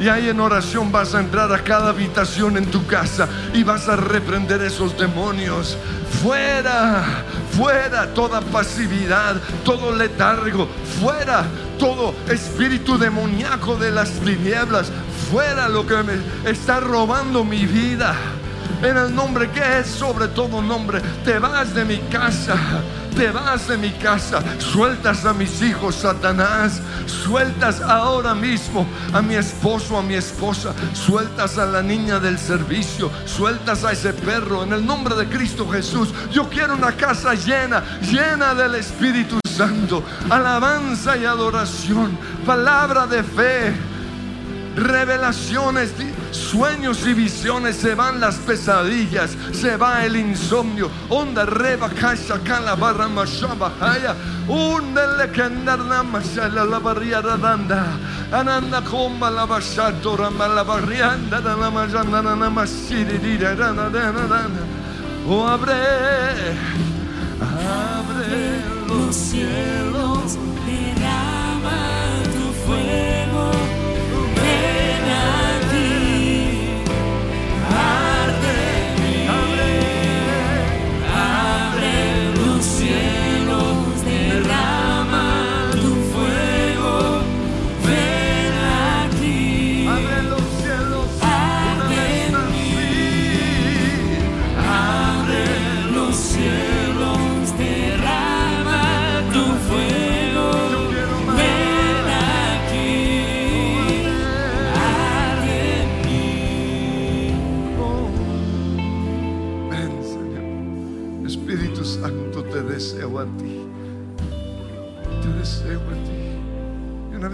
y 0.00 0.08
ahí 0.08 0.28
en 0.28 0.40
oración 0.40 0.92
vas 0.92 1.14
a 1.14 1.20
entrar 1.20 1.50
a 1.52 1.64
cada 1.64 1.90
habitación 1.90 2.58
en 2.58 2.66
tu 2.66 2.86
casa 2.86 3.28
y 3.54 3.62
vas 3.62 3.88
a 3.88 3.96
reprender 3.96 4.62
esos 4.62 4.96
demonios. 4.98 5.78
Fuera, 6.22 7.24
fuera 7.56 8.12
toda 8.12 8.40
pasividad, 8.40 9.36
todo 9.64 9.94
letargo, 9.94 10.68
fuera 11.00 11.44
todo 11.78 12.14
espíritu 12.28 12.98
demoníaco 12.98 13.76
de 13.76 13.90
las 13.90 14.10
tinieblas, 14.10 14.92
fuera 15.30 15.68
lo 15.68 15.86
que 15.86 15.96
me 16.02 16.50
está 16.50 16.80
robando 16.80 17.44
mi 17.44 17.64
vida. 17.66 18.14
En 18.82 18.96
el 18.96 19.14
nombre 19.14 19.48
que 19.50 19.78
es 19.78 19.86
sobre 19.86 20.26
todo 20.28 20.60
nombre, 20.60 21.00
te 21.24 21.38
vas 21.38 21.72
de 21.72 21.84
mi 21.84 21.98
casa, 22.10 22.56
te 23.16 23.30
vas 23.30 23.68
de 23.68 23.76
mi 23.76 23.90
casa, 23.92 24.42
sueltas 24.58 25.24
a 25.24 25.32
mis 25.32 25.62
hijos, 25.62 25.94
Satanás, 25.94 26.80
sueltas 27.06 27.80
ahora 27.80 28.34
mismo 28.34 28.84
a 29.12 29.22
mi 29.22 29.36
esposo, 29.36 29.96
a 29.96 30.02
mi 30.02 30.14
esposa, 30.14 30.74
sueltas 30.94 31.58
a 31.58 31.66
la 31.66 31.80
niña 31.80 32.18
del 32.18 32.38
servicio, 32.38 33.08
sueltas 33.24 33.84
a 33.84 33.92
ese 33.92 34.12
perro, 34.12 34.64
en 34.64 34.72
el 34.72 34.84
nombre 34.84 35.14
de 35.14 35.28
Cristo 35.28 35.68
Jesús. 35.68 36.08
Yo 36.32 36.48
quiero 36.48 36.74
una 36.74 36.92
casa 36.92 37.34
llena, 37.34 37.84
llena 38.00 38.52
del 38.52 38.74
Espíritu 38.74 39.38
Santo, 39.48 40.02
alabanza 40.28 41.16
y 41.16 41.24
adoración, 41.24 42.18
palabra 42.44 43.06
de 43.06 43.22
fe. 43.22 43.72
Revelaciones, 44.74 45.92
sueños 46.32 47.06
y 47.06 47.14
visiones, 47.14 47.76
se 47.76 47.94
van 47.94 48.20
las 48.20 48.36
pesadillas, 48.36 49.36
se 49.52 49.76
va 49.76 50.04
el 50.04 50.16
insomnio. 50.16 50.90
Onda 51.08 51.46
reba 51.46 51.88
kasha 51.88 52.38
kala 52.42 52.74
barra 52.74 53.08
mashaba 53.08 53.72
haya. 53.80 54.16
Undele 54.48 55.30
kendarna 55.32 56.02
mashala 56.02 56.64
la 56.64 56.78
barriera 56.80 57.36
danda. 57.36 57.86
Ananda 58.32 58.82
komba 58.82 59.30
la 59.30 59.46
bashato 59.46 60.16
rama 60.16 60.48
la 60.48 60.64
barrianda 60.64 61.40
da 61.40 61.54
la 61.54 61.70
majanda 61.70 62.22
na 62.22 62.50
masiri 62.50 63.18
di 63.18 63.36
da 63.38 63.54
da 63.54 63.72
da 63.72 63.88
da. 63.88 64.48
Oh 65.24 65.46
abre, 65.46 65.72
abre 67.40 68.60
los 68.88 69.14
cielos, 69.14 70.36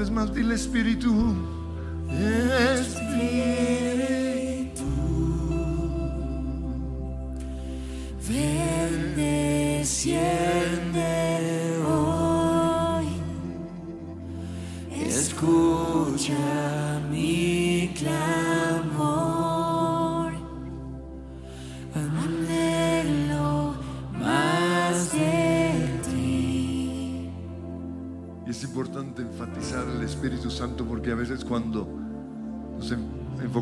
vez 0.09 0.11
más, 0.11 0.35
dile 0.35 0.55
Espíritu. 0.55 1.35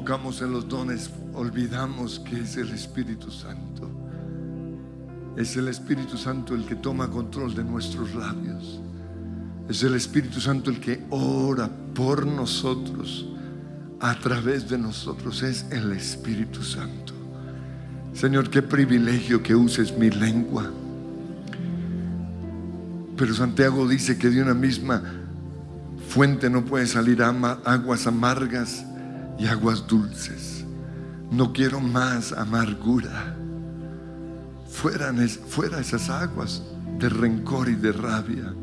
En 0.06 0.52
los 0.52 0.68
dones, 0.68 1.10
olvidamos 1.34 2.20
que 2.20 2.40
es 2.40 2.56
el 2.56 2.70
Espíritu 2.70 3.28
Santo. 3.28 3.90
Es 5.36 5.56
el 5.56 5.66
Espíritu 5.66 6.16
Santo 6.16 6.54
el 6.54 6.64
que 6.64 6.76
toma 6.76 7.10
control 7.10 7.56
de 7.56 7.64
nuestros 7.64 8.14
labios. 8.14 8.80
Es 9.68 9.82
el 9.82 9.96
Espíritu 9.96 10.40
Santo 10.40 10.70
el 10.70 10.78
que 10.78 11.04
ora 11.10 11.68
por 11.92 12.24
nosotros, 12.24 13.26
a 13.98 14.14
través 14.20 14.68
de 14.68 14.78
nosotros. 14.78 15.42
Es 15.42 15.66
el 15.72 15.90
Espíritu 15.90 16.62
Santo. 16.62 17.12
Señor, 18.14 18.48
qué 18.48 18.62
privilegio 18.62 19.42
que 19.42 19.54
uses 19.56 19.98
mi 19.98 20.08
lengua 20.08 20.70
Pero 23.16 23.34
Santiago 23.34 23.88
dice 23.88 24.16
que 24.16 24.30
de 24.30 24.40
una 24.40 24.54
misma 24.54 25.02
fuente 26.08 26.48
no 26.48 26.64
puede 26.64 26.86
salir 26.86 27.22
aguas 27.22 28.06
amargas 28.06 28.85
y 29.38 29.46
aguas 29.46 29.86
dulces. 29.86 30.64
No 31.30 31.52
quiero 31.52 31.80
más 31.80 32.32
amargura. 32.32 33.36
Fuera, 34.68 35.12
fuera 35.48 35.80
esas 35.80 36.10
aguas 36.10 36.62
de 36.98 37.08
rencor 37.08 37.68
y 37.68 37.74
de 37.74 37.92
rabia. 37.92 38.54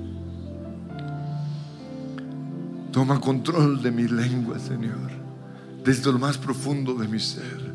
Toma 2.92 3.20
control 3.20 3.82
de 3.82 3.92
mi 3.92 4.08
lengua, 4.08 4.60
Señor, 4.60 5.12
desde 5.84 6.12
lo 6.12 6.20
más 6.20 6.38
profundo 6.38 6.94
de 6.94 7.08
mi 7.08 7.20
ser. 7.20 7.74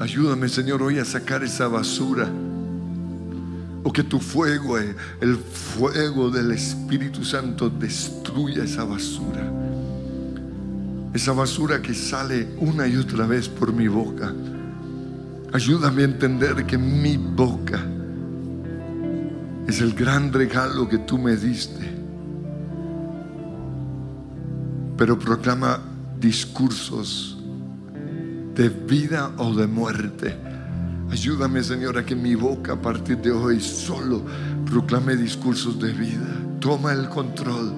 Ayúdame, 0.00 0.48
Señor, 0.48 0.82
hoy 0.82 0.98
a 0.98 1.04
sacar 1.04 1.42
esa 1.42 1.68
basura. 1.68 2.28
O 3.84 3.92
que 3.92 4.02
tu 4.02 4.18
fuego, 4.18 4.78
eh, 4.78 4.94
el 5.20 5.36
fuego 5.36 6.30
del 6.30 6.52
Espíritu 6.52 7.24
Santo, 7.24 7.68
destruya 7.68 8.64
esa 8.64 8.84
basura. 8.84 9.67
Esa 11.12 11.32
basura 11.32 11.80
que 11.80 11.94
sale 11.94 12.48
una 12.58 12.86
y 12.86 12.96
otra 12.96 13.26
vez 13.26 13.48
por 13.48 13.72
mi 13.72 13.88
boca. 13.88 14.32
Ayúdame 15.52 16.02
a 16.02 16.04
entender 16.04 16.66
que 16.66 16.76
mi 16.76 17.16
boca 17.16 17.80
es 19.66 19.80
el 19.80 19.94
gran 19.94 20.32
regalo 20.32 20.88
que 20.88 20.98
tú 20.98 21.18
me 21.18 21.36
diste. 21.36 21.86
Pero 24.96 25.18
proclama 25.18 25.80
discursos 26.18 27.38
de 28.54 28.68
vida 28.68 29.30
o 29.38 29.54
de 29.54 29.66
muerte. 29.66 30.36
Ayúdame, 31.10 31.62
Señor, 31.62 31.96
a 31.96 32.04
que 32.04 32.16
mi 32.16 32.34
boca 32.34 32.72
a 32.72 32.82
partir 32.82 33.18
de 33.18 33.30
hoy 33.30 33.60
solo 33.60 34.22
proclame 34.66 35.16
discursos 35.16 35.78
de 35.80 35.92
vida. 35.92 36.26
Toma 36.60 36.92
el 36.92 37.08
control. 37.08 37.74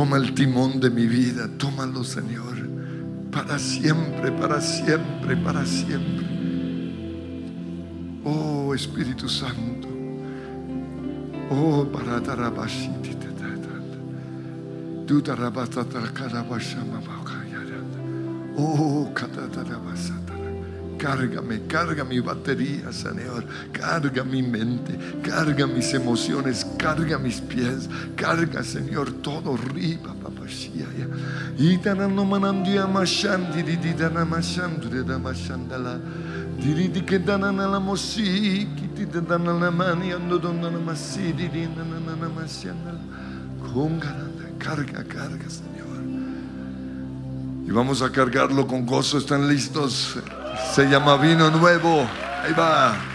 Toma 0.00 0.16
el 0.16 0.32
timón 0.32 0.80
de 0.80 0.88
mi 0.88 1.06
vida. 1.06 1.46
Tómalo, 1.58 2.02
Señor. 2.04 2.56
Para 3.30 3.58
siempre, 3.58 4.32
para 4.32 4.58
siempre, 4.58 5.36
para 5.36 5.66
siempre. 5.66 6.26
Oh 8.24 8.74
Espíritu 8.74 9.28
Santo. 9.28 9.88
Oh, 11.50 11.84
para 11.92 12.18
Oh. 18.56 20.29
Cárgame, 21.00 21.66
carga 21.66 22.04
mi 22.04 22.20
batería, 22.20 22.92
Señor. 22.92 23.46
Carga 23.72 24.22
mi 24.22 24.42
mente, 24.42 24.98
carga 25.22 25.66
mis 25.66 25.94
emociones, 25.94 26.66
carga 26.76 27.18
mis 27.18 27.40
pies, 27.40 27.88
carga, 28.16 28.62
Señor, 28.62 29.10
todo 29.22 29.54
arriba, 29.54 30.14
mashandala. 35.18 35.98
Diridi 36.56 37.02
che 37.04 37.22
danana 37.22 37.66
la 37.66 37.78
mosi, 37.78 38.68
chi 38.74 38.92
ti 38.92 39.06
danana 39.06 39.52
la 39.52 39.70
mani, 39.70 40.12
ando 40.12 40.36
donna 40.36 40.68
la 40.68 40.78
massi, 40.78 41.32
di 41.32 41.48
di 41.48 41.66
nanana 41.66 42.28
mashandala. 42.28 43.00
Congaranda, 43.72 44.44
carga, 44.58 45.02
carga, 45.04 45.48
Señor. 45.48 46.02
Y 47.66 47.70
vamos 47.70 48.02
a 48.02 48.10
cargarlo 48.10 48.66
con 48.66 48.84
gozo. 48.84 49.16
¿Están 49.16 49.48
listos? 49.48 50.18
Se 50.72 50.84
llama 50.86 51.16
vino 51.16 51.50
nuevo. 51.50 52.08
Ahí 52.44 52.52
va. 52.52 53.09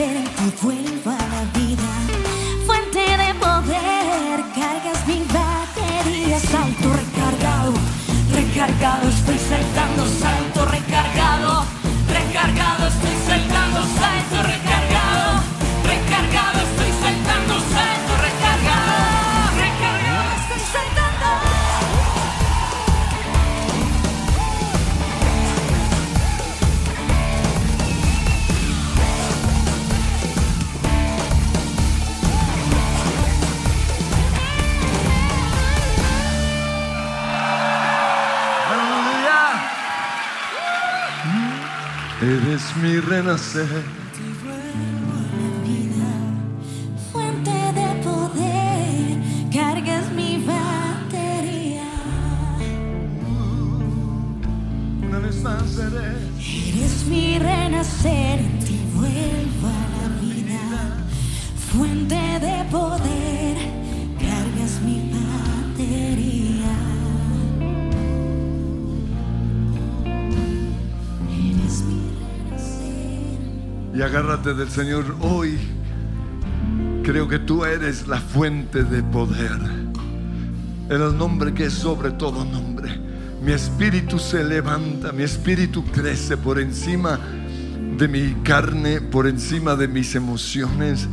Of 0.00 0.64
said 43.50 43.99
del 74.42 74.70
Señor 74.70 75.04
hoy. 75.20 75.58
Creo 77.02 77.28
que 77.28 77.38
tú 77.38 77.62
eres 77.66 78.08
la 78.08 78.18
fuente 78.18 78.84
de 78.84 79.02
poder. 79.02 79.52
En 80.88 81.02
el 81.02 81.16
nombre 81.16 81.52
que 81.52 81.66
es 81.66 81.74
sobre 81.74 82.10
todo 82.12 82.44
nombre. 82.46 82.90
Mi 83.42 83.52
espíritu 83.52 84.18
se 84.18 84.42
levanta, 84.42 85.12
mi 85.12 85.24
espíritu 85.24 85.84
crece 85.84 86.38
por 86.38 86.58
encima 86.58 87.20
de 87.98 88.08
mi 88.08 88.34
carne, 88.42 89.02
por 89.02 89.26
encima 89.26 89.76
de 89.76 89.88
mis 89.88 90.14
emociones, 90.14 91.06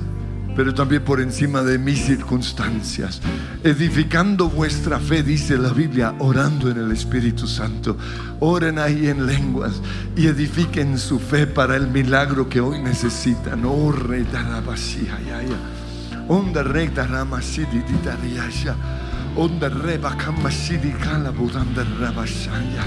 pero 0.57 0.73
también 0.73 1.03
por 1.03 1.21
encima 1.21 1.61
de 1.61 1.77
mis 1.77 2.03
circunstancias. 2.03 3.21
Edificando 3.63 4.49
vuestra 4.49 4.99
fe, 4.99 5.21
dice 5.21 5.55
la 5.55 5.69
Biblia, 5.69 6.15
orando 6.17 6.71
en 6.71 6.77
el 6.77 6.91
Espíritu 6.91 7.45
Santo. 7.45 7.95
Oren 8.39 8.79
ahí 8.79 9.07
en 9.07 9.27
lenguas 9.27 9.73
y 10.15 10.25
edifiquen 10.25 10.97
su 10.97 11.19
fe 11.19 11.45
para 11.45 11.75
el 11.75 11.87
milagro 11.87 12.49
que 12.49 12.59
hoy 12.59 12.81
necesitan. 12.81 13.65
Oh, 13.65 13.91
re 13.91 14.23
darabashia, 14.23 15.19
ya, 15.27 15.43
ya. 15.43 16.23
Onda 16.27 16.63
re 16.63 16.87
daramashidi 16.87 17.79
di 17.87 17.93
dariasha. 18.03 18.75
Onda 19.35 19.69
re 19.69 19.99
bakamashidi 19.99 20.91
kala 20.93 21.29
budanda 21.29 21.85
rabashaya. 21.99 22.83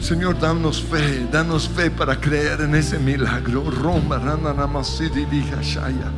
Señor, 0.00 0.38
danos 0.40 0.82
fe, 0.82 1.26
danos 1.30 1.68
fe 1.68 1.90
para 1.90 2.18
creer 2.18 2.62
en 2.62 2.74
ese 2.74 2.98
milagro. 2.98 3.70
Roma, 3.70 4.18
rana, 4.18 4.54
dihashaya. 5.30 6.10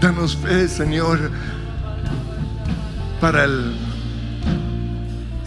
Danos 0.00 0.36
fe, 0.36 0.68
Señor, 0.68 1.18
para 3.20 3.44
el 3.44 3.74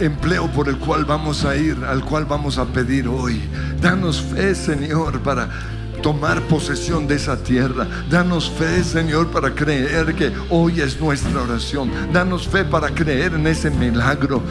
empleo 0.00 0.48
por 0.48 0.68
el 0.68 0.78
cual 0.78 1.04
vamos 1.04 1.44
a 1.44 1.56
ir, 1.56 1.76
al 1.84 2.04
cual 2.04 2.24
vamos 2.24 2.58
a 2.58 2.66
pedir 2.66 3.06
hoy. 3.06 3.40
Danos 3.80 4.20
fe, 4.20 4.54
Señor, 4.54 5.20
para 5.20 5.48
tomar 6.02 6.42
posesión 6.42 7.06
de 7.06 7.14
esa 7.14 7.36
tierra. 7.36 7.86
Danos 8.10 8.50
fe, 8.50 8.82
Señor, 8.82 9.28
para 9.28 9.54
creer 9.54 10.14
que 10.14 10.32
hoy 10.50 10.80
es 10.80 11.00
nuestra 11.00 11.42
oración. 11.42 11.90
Danos 12.12 12.48
fe 12.48 12.64
para 12.64 12.90
creer 12.90 13.34
en 13.34 13.46
ese 13.46 13.70
milagro. 13.70 14.42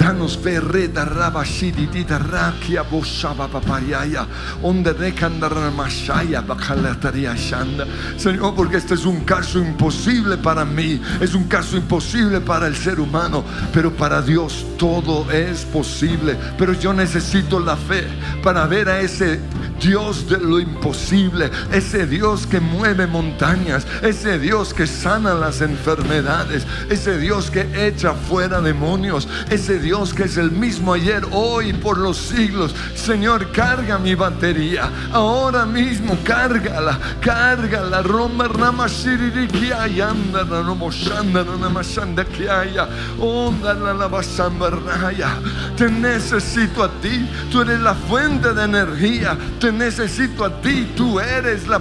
Danos 0.00 0.38
fe, 0.38 0.58
reda 0.60 1.04
raba 1.04 1.44
shididita 1.44 2.18
rakia 2.18 2.82
boshaba 2.82 3.46
papayaya, 3.48 4.26
onde 4.62 4.94
rekandara 4.94 5.70
mashaya 5.70 6.40
bakalataria 6.40 7.34
shanda. 7.36 7.86
Señor, 8.16 8.54
porque 8.54 8.78
este 8.78 8.94
es 8.94 9.04
un 9.04 9.20
caso 9.26 9.58
imposible 9.58 10.38
para 10.38 10.64
mí, 10.64 10.98
es 11.20 11.34
un 11.34 11.44
caso 11.44 11.76
imposible 11.76 12.40
para 12.40 12.66
el 12.66 12.76
ser 12.76 12.98
humano, 12.98 13.44
pero 13.74 13.92
para 13.92 14.22
Dios 14.22 14.64
todo 14.78 15.30
es 15.30 15.66
posible. 15.66 16.34
Pero 16.56 16.72
yo 16.72 16.94
necesito 16.94 17.60
la 17.60 17.76
fe 17.76 18.06
para 18.42 18.66
ver 18.66 18.88
a 18.88 19.00
ese 19.00 19.38
Dios 19.80 20.28
de 20.28 20.38
lo 20.38 20.60
imposible, 20.60 21.50
ese 21.72 22.06
Dios 22.06 22.46
que 22.46 22.60
mueve 22.60 23.06
montañas, 23.06 23.86
ese 24.02 24.38
Dios 24.38 24.74
que 24.74 24.86
sana 24.86 25.34
las 25.34 25.60
enfermedades, 25.60 26.66
ese 26.88 27.18
Dios 27.18 27.50
que 27.50 27.66
echa 27.86 28.12
fuera 28.12 28.60
demonios, 28.60 29.28
ese 29.50 29.78
Dios 29.78 30.12
que 30.14 30.24
es 30.24 30.36
el 30.36 30.50
mismo 30.50 30.94
ayer, 30.94 31.24
hoy 31.32 31.70
y 31.70 31.72
por 31.72 31.98
los 31.98 32.16
siglos. 32.16 32.74
Señor, 32.94 33.52
carga 33.52 33.98
mi 33.98 34.14
batería, 34.14 34.90
ahora 35.12 35.66
mismo 35.66 36.16
cárgala, 36.24 36.98
cárgala. 37.20 38.02
Roma 38.02 38.48
rama. 38.48 38.86
Te 45.76 45.90
necesito 45.90 46.82
a 46.82 46.90
ti, 47.00 47.28
tú 47.50 47.60
eres 47.62 47.80
la 47.80 47.94
fuente 47.94 48.52
de 48.52 48.64
energía, 48.64 49.36
te 49.58 49.69
necesito 49.72 50.44
a 50.44 50.60
ti, 50.60 50.92
tú 50.96 51.20
eres 51.20 51.66
la 51.66 51.80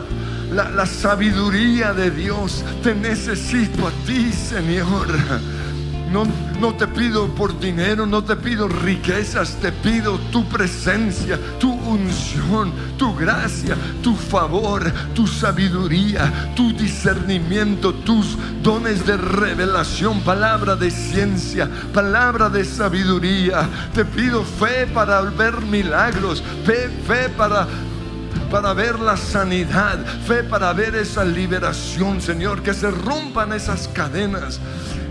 la, 0.51 0.85
sabiduría 0.85 1.93
de 1.93 2.11
Dios. 2.11 2.63
Te 2.83 2.95
necesito 2.95 3.87
a 3.87 3.91
ti, 4.05 4.31
Señor. 4.31 5.07
No, 6.11 6.25
no 6.59 6.73
te 6.73 6.87
pido 6.87 7.27
por 7.35 7.59
dinero, 7.59 8.05
no 8.05 8.23
te 8.23 8.35
pido 8.35 8.67
riquezas, 8.67 9.57
te 9.61 9.71
pido 9.71 10.17
tu 10.31 10.43
presencia, 10.49 11.37
tu 11.59 11.71
unción, 11.71 12.73
tu 12.97 13.15
gracia, 13.15 13.75
tu 14.01 14.15
favor, 14.15 14.91
tu 15.13 15.27
sabiduría, 15.27 16.53
tu 16.55 16.73
discernimiento, 16.73 17.93
tus 17.93 18.37
dones 18.63 19.05
de 19.05 19.17
revelación, 19.17 20.21
palabra 20.21 20.75
de 20.75 20.89
ciencia, 20.89 21.69
palabra 21.93 22.49
de 22.49 22.65
sabiduría. 22.65 23.69
Te 23.93 24.03
pido 24.03 24.43
fe 24.43 24.87
para 24.87 25.21
ver 25.21 25.61
milagros, 25.61 26.43
fe, 26.65 26.89
fe 27.07 27.29
para 27.29 27.67
para 28.49 28.73
ver 28.73 28.99
la 28.99 29.15
sanidad, 29.15 30.03
fe 30.25 30.43
para 30.43 30.73
ver 30.73 30.95
esa 30.95 31.23
liberación, 31.23 32.19
Señor, 32.19 32.63
que 32.63 32.73
se 32.73 32.89
rompan 32.89 33.53
esas 33.53 33.87
cadenas 33.87 34.59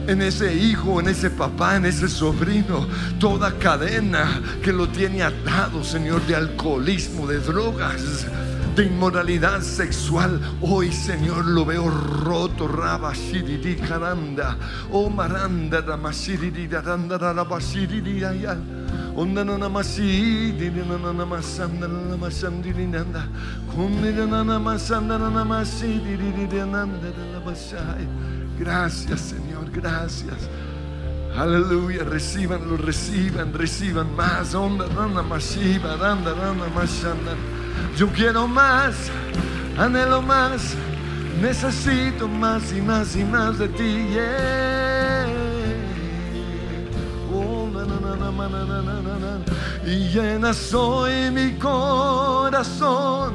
en 0.08 0.22
ese 0.22 0.54
hijo, 0.54 1.00
en 1.00 1.08
ese 1.08 1.30
papá, 1.30 1.76
en 1.76 1.84
ese 1.84 2.08
sobrino, 2.08 2.86
toda 3.20 3.52
cadena 3.58 4.40
que 4.62 4.72
lo 4.72 4.88
tiene 4.88 5.22
atado, 5.22 5.84
Señor, 5.84 6.26
de 6.26 6.34
alcoholismo, 6.34 7.26
de 7.26 7.38
drogas, 7.40 8.26
de 8.74 8.86
inmoralidad 8.86 9.60
sexual. 9.60 10.40
Hoy, 10.62 10.92
Señor, 10.92 11.44
lo 11.44 11.66
veo 11.66 11.90
roto. 11.90 12.66
Raba 12.66 13.12
shiridi 13.12 13.76
karanda. 13.76 14.56
Oh 14.90 15.10
maranda 15.10 15.82
ramashiridi 15.82 16.68
daranda 16.68 17.18
rabashiridi 17.18 18.24
ayal. 18.24 18.62
Onda 19.14 19.44
na 19.44 19.58
namasi, 19.58 20.52
diri 20.52 20.86
na 20.88 20.96
na 20.96 21.12
namasanda 21.12 21.88
na 21.88 22.16
namasandiri 22.16 22.86
nanda. 22.86 23.26
Kundiri 23.74 24.26
na 24.30 24.44
namasanda 24.44 25.18
na 25.18 25.28
namasi, 25.28 25.98
diri 25.98 26.32
diri 26.32 26.64
nanda 26.64 27.10
na 27.10 27.40
namasai. 27.40 28.06
Gracias, 28.58 29.20
Señor, 29.20 29.47
gracias. 29.80 30.48
Aleluya, 31.36 32.04
recibanlo, 32.04 32.76
reciban, 32.76 33.52
reciban 33.52 34.14
más. 34.16 34.54
Onda, 34.54 34.86
rana, 34.86 35.22
mashiva, 35.22 35.96
randa, 35.96 36.34
rana, 36.34 36.66
mashanda. 36.74 37.34
Yo 37.96 38.08
quiero 38.08 38.48
más, 38.48 39.10
anhelo 39.78 40.20
más, 40.20 40.74
necesito 41.40 42.26
más 42.26 42.72
y 42.72 42.80
más 42.80 43.14
y 43.14 43.24
más 43.24 43.58
de 43.58 43.68
ti. 43.68 44.08
Yeah. 44.10 45.26
Oh, 47.32 47.70
na, 47.72 47.84
na, 47.84 49.44
y 49.86 50.08
llena 50.08 50.52
soy 50.52 51.30
mi 51.30 51.52
corazón 51.52 53.34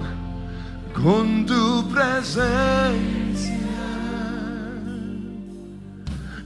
con 0.94 1.46
tu 1.46 1.90
presencia. 1.90 3.23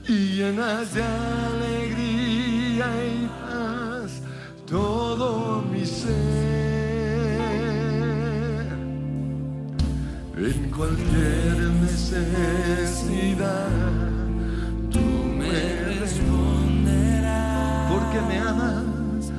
Y 0.07 0.35
llenas 0.35 0.93
de 0.93 1.03
alegría 1.03 2.85
y 3.05 3.29
paz 3.41 4.21
todo 4.65 5.61
mi 5.63 5.85
ser. 5.85 6.07
En 10.37 10.69
cualquier 10.69 11.57
necesidad, 11.81 13.67
tú 14.91 14.99
me 14.99 15.83
responderás. 15.99 17.91
Porque 17.91 18.21
me 18.21 18.37
amas, 18.39 19.31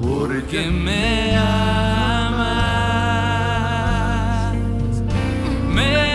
porque 0.00 0.44
que 0.46 0.70
me 0.70 1.36
amas, 1.36 2.50
me 5.68 6.09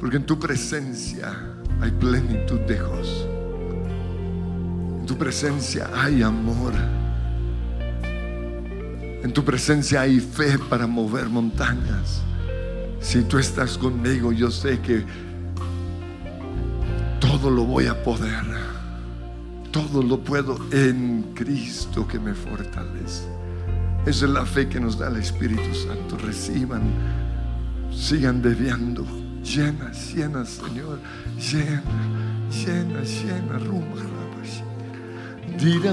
Porque 0.00 0.16
en 0.16 0.26
tu 0.26 0.38
presencia 0.38 1.34
hay 1.80 1.90
plenitud 1.90 2.60
de 2.60 2.78
gozo. 2.78 3.28
En 5.00 5.06
tu 5.06 5.16
presencia 5.16 5.88
hay 5.94 6.22
amor. 6.22 6.72
En 9.22 9.32
tu 9.32 9.44
presencia 9.44 10.02
hay 10.02 10.20
fe 10.20 10.58
para 10.58 10.86
mover 10.86 11.28
montañas. 11.28 12.22
Si 13.00 13.22
tú 13.22 13.38
estás 13.38 13.76
conmigo, 13.76 14.32
yo 14.32 14.50
sé 14.50 14.80
que 14.80 15.04
todo 17.20 17.50
lo 17.50 17.64
voy 17.64 17.86
a 17.86 18.02
poder. 18.02 18.44
Todo 19.70 20.02
lo 20.02 20.20
puedo 20.20 20.58
en 20.72 21.32
Cristo 21.34 22.06
que 22.06 22.18
me 22.18 22.34
fortalece. 22.34 23.24
Esa 24.06 24.24
es 24.24 24.30
la 24.30 24.46
fe 24.46 24.68
que 24.68 24.80
nos 24.80 24.98
da 24.98 25.08
el 25.08 25.16
Espíritu 25.16 25.74
Santo. 25.74 26.16
Reciban, 26.16 26.82
sigan 27.92 28.42
bebiendo. 28.42 29.04
Llena, 29.42 29.90
llena, 29.92 30.44
Señor. 30.44 30.98
Llena, 31.36 31.82
llena, 32.50 33.02
llena. 33.02 33.58
Rumba, 33.58 34.00
rabashi. 34.00 34.62
Dira, 35.58 35.92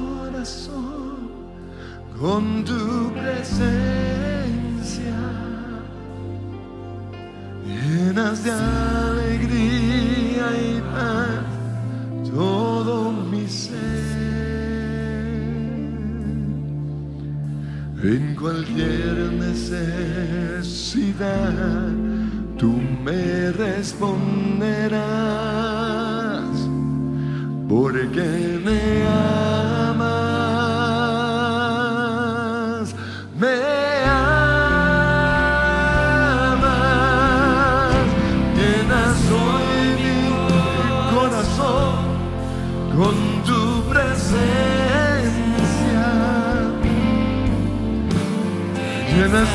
con 2.21 2.63
tu 2.63 3.11
presencia. 3.13 3.61
Llenas 7.65 8.43
de 8.43 8.51
alegría 8.51 10.45
y 10.69 10.81
paz 10.93 11.45
todo 12.31 13.11
mi 13.11 13.47
ser. 13.47 13.71
En 18.03 18.35
cualquier 18.35 19.33
necesidad 19.47 20.61
tú 22.57 22.71
me 23.03 23.51
responderás 23.51 25.20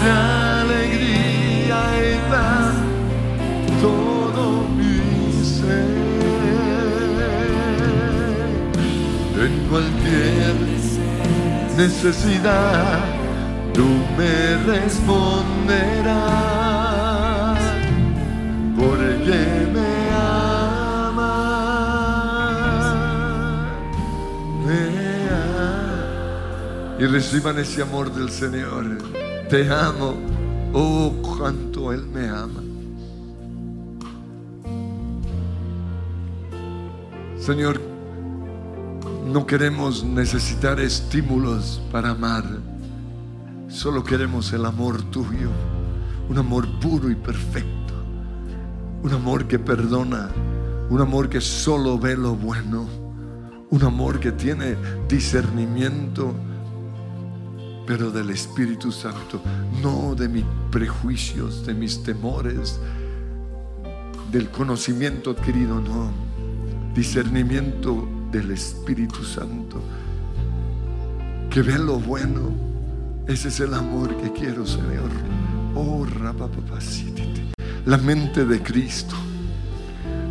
alegría 0.08 1.80
y 2.02 2.30
paz 2.30 2.74
todo 3.80 4.44
mi 4.76 4.98
ser. 5.42 6.06
En 9.44 9.54
cualquier 9.68 10.54
necesidad 11.76 12.98
tú 13.74 13.86
me 14.16 14.56
responderás 14.64 16.16
porque 18.76 19.38
me 19.74 19.92
amas, 20.14 21.36
me 24.64 24.80
amas. 25.28 26.98
Y 26.98 27.04
reciban 27.06 27.58
ese 27.58 27.82
amor 27.82 28.12
del 28.12 28.30
Señor. 28.30 29.25
Te 29.48 29.72
amo, 29.72 30.14
oh 30.72 31.12
cuánto 31.22 31.92
Él 31.92 32.04
me 32.06 32.28
ama. 32.28 32.64
Señor, 37.38 37.80
no 39.24 39.46
queremos 39.46 40.02
necesitar 40.02 40.80
estímulos 40.80 41.80
para 41.92 42.10
amar. 42.10 42.44
Solo 43.68 44.02
queremos 44.02 44.52
el 44.52 44.66
amor 44.66 45.00
tuyo. 45.12 45.50
Un 46.28 46.38
amor 46.38 46.66
puro 46.80 47.08
y 47.08 47.14
perfecto. 47.14 47.94
Un 49.04 49.12
amor 49.12 49.46
que 49.46 49.60
perdona. 49.60 50.28
Un 50.90 51.00
amor 51.00 51.28
que 51.28 51.40
solo 51.40 52.00
ve 52.00 52.16
lo 52.16 52.34
bueno. 52.34 52.88
Un 53.70 53.82
amor 53.84 54.18
que 54.18 54.32
tiene 54.32 54.74
discernimiento, 55.08 56.34
pero 57.86 58.10
del 58.10 58.30
Espíritu 58.30 58.90
Santo. 58.90 59.40
No 59.82 60.14
de 60.14 60.28
mis 60.28 60.44
prejuicios, 60.70 61.64
de 61.64 61.74
mis 61.74 62.02
temores, 62.02 62.80
del 64.32 64.50
conocimiento 64.50 65.30
adquirido, 65.30 65.80
no. 65.80 66.10
Discernimiento 66.94 68.08
del 68.32 68.50
Espíritu 68.50 69.22
Santo. 69.24 69.80
Que 71.50 71.62
ve 71.62 71.78
lo 71.78 71.98
bueno. 71.98 72.50
Ese 73.28 73.48
es 73.48 73.60
el 73.60 73.74
amor 73.74 74.16
que 74.16 74.32
quiero, 74.32 74.66
Señor. 74.66 75.10
Oh, 75.74 76.04
rapapapacitite. 76.04 77.52
La 77.86 77.98
mente 77.98 78.44
de 78.44 78.62
Cristo. 78.62 79.14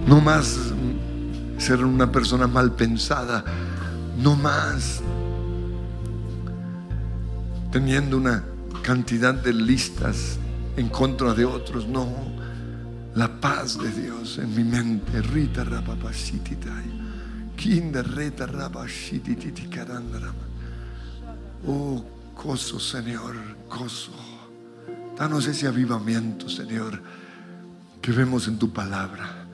No 0.08 0.22
más 0.22 0.60
ser 1.58 1.84
una 1.84 2.12
persona 2.12 2.48
mal 2.48 2.74
pensada. 2.74 3.44
No 4.22 4.36
más 4.36 5.02
teniendo 7.76 8.16
una 8.16 8.42
cantidad 8.84 9.34
de 9.34 9.52
listas 9.52 10.40
en 10.78 10.88
contra 10.88 11.34
de 11.34 11.44
otros. 11.44 11.86
No. 11.86 12.08
La 13.16 13.42
paz 13.42 13.78
de 13.78 13.92
Dios 13.92 14.38
en 14.38 14.56
mi 14.56 14.64
mente. 14.64 15.22
Rita 15.22 15.66
rapapacititai. 15.66 16.86
Kinda 17.58 18.02
reta. 18.02 18.48
Oh, 21.68 22.02
gozo, 22.42 22.80
Señor, 22.80 23.36
gozo. 23.70 24.14
Danos 25.18 25.46
ese 25.46 25.68
avivamiento, 25.68 26.48
Señor, 26.48 27.02
que 28.02 28.14
vemos 28.14 28.48
en 28.48 28.58
tu 28.58 28.72
palabra. 28.72 29.46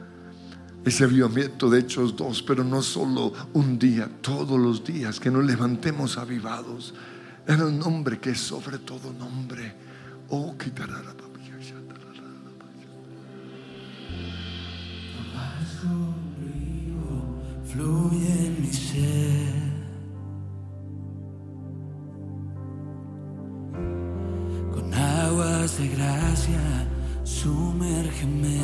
Ese 0.85 1.05
avivamiento 1.05 1.71
de 1.71 1.79
Hechos 1.79 2.15
2, 2.15 2.43
pero 2.43 2.63
no 2.63 2.83
solo 2.83 3.33
un 3.53 3.79
día, 3.79 4.07
todos 4.21 4.59
los 4.59 4.83
días, 4.83 5.19
que 5.19 5.31
nos 5.31 5.43
levantemos 5.43 6.19
avivados 6.19 6.93
en 7.47 7.59
el 7.59 7.77
nombre 7.77 8.19
que 8.19 8.31
es 8.31 8.39
sobre 8.39 8.77
todo 8.79 9.11
nombre. 9.13 9.73
Oh, 10.29 10.55
quitará 10.57 11.01
la 11.03 11.21
fluye 17.71 18.47
en 18.47 18.61
mi 18.61 18.73
ser. 18.73 19.53
Con 24.73 24.93
aguas 24.93 25.77
de 25.77 25.87
gracia, 25.87 26.87
sumérgeme. 27.23 28.61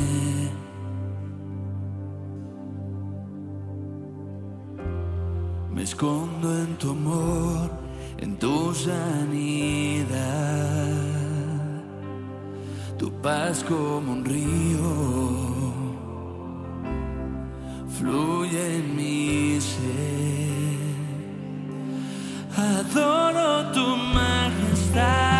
Me 5.74 5.82
escondo 5.82 6.58
en 6.58 6.76
tu 6.76 6.90
amor, 6.90 7.70
en 8.18 8.36
tu 8.36 8.74
sanidad, 8.74 10.08
tu 12.98 13.10
paz 13.22 13.64
como 13.64 14.12
un 14.12 14.24
río 14.24 15.68
fluye 17.98 18.76
en 18.76 18.96
mi 18.96 19.60
ser. 19.60 19.88
Adoro 22.56 23.72
tu 23.72 23.96
majestad. 23.96 25.37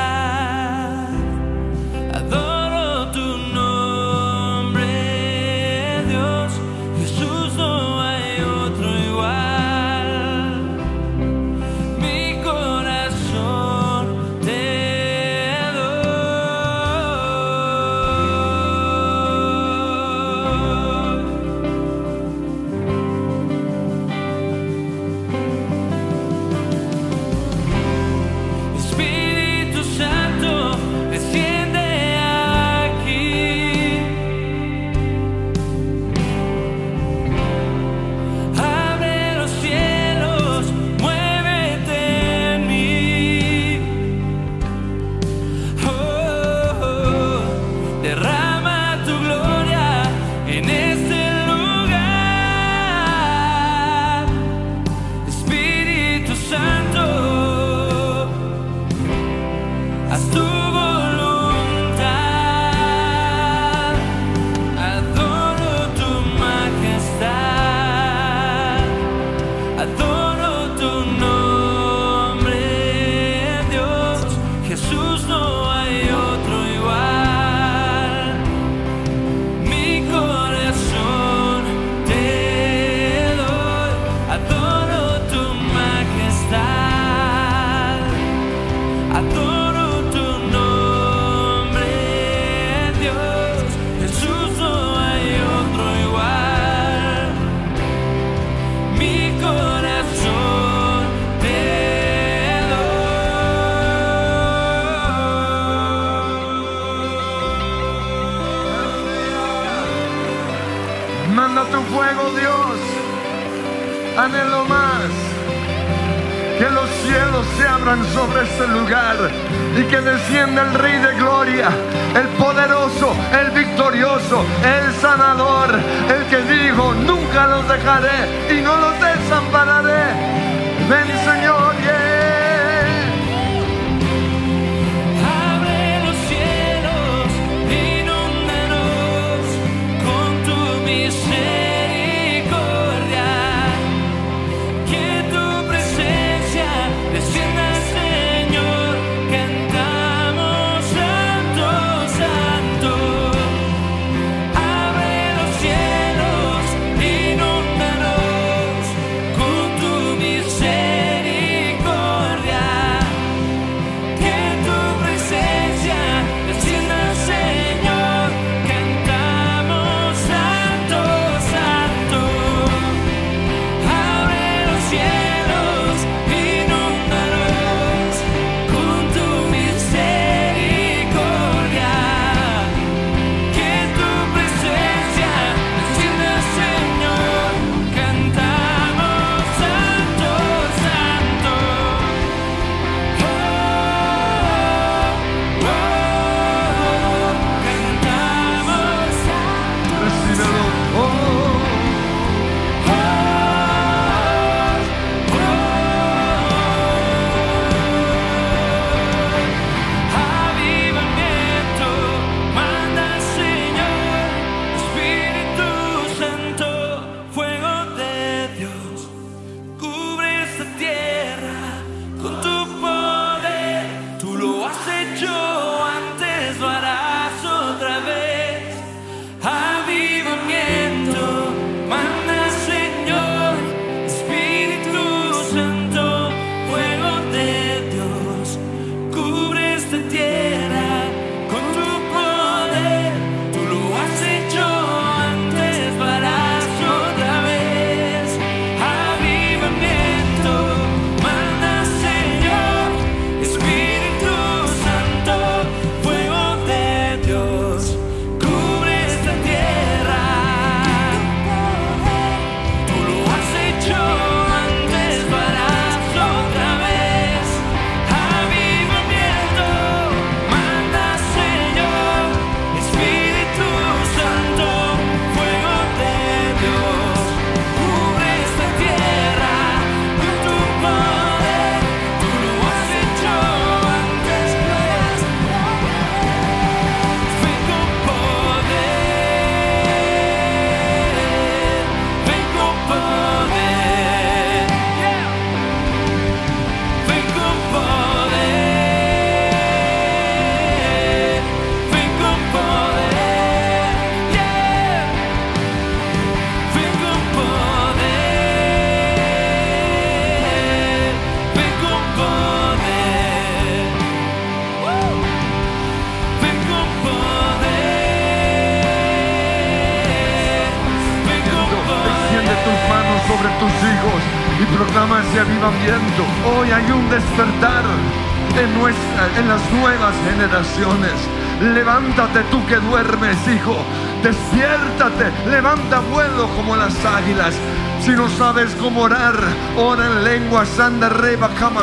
Levanta 335.50 336.00
vuelo 336.00 336.48
como 336.54 336.76
las 336.76 336.94
águilas. 337.04 337.54
Si 338.00 338.12
no 338.12 338.28
sabes 338.28 338.74
cómo 338.80 339.02
orar, 339.02 339.34
ora 339.76 340.06
en 340.06 340.24
lenguas, 340.24 340.78
anda, 340.78 341.08
reba, 341.08 341.48
cama, 341.58 341.82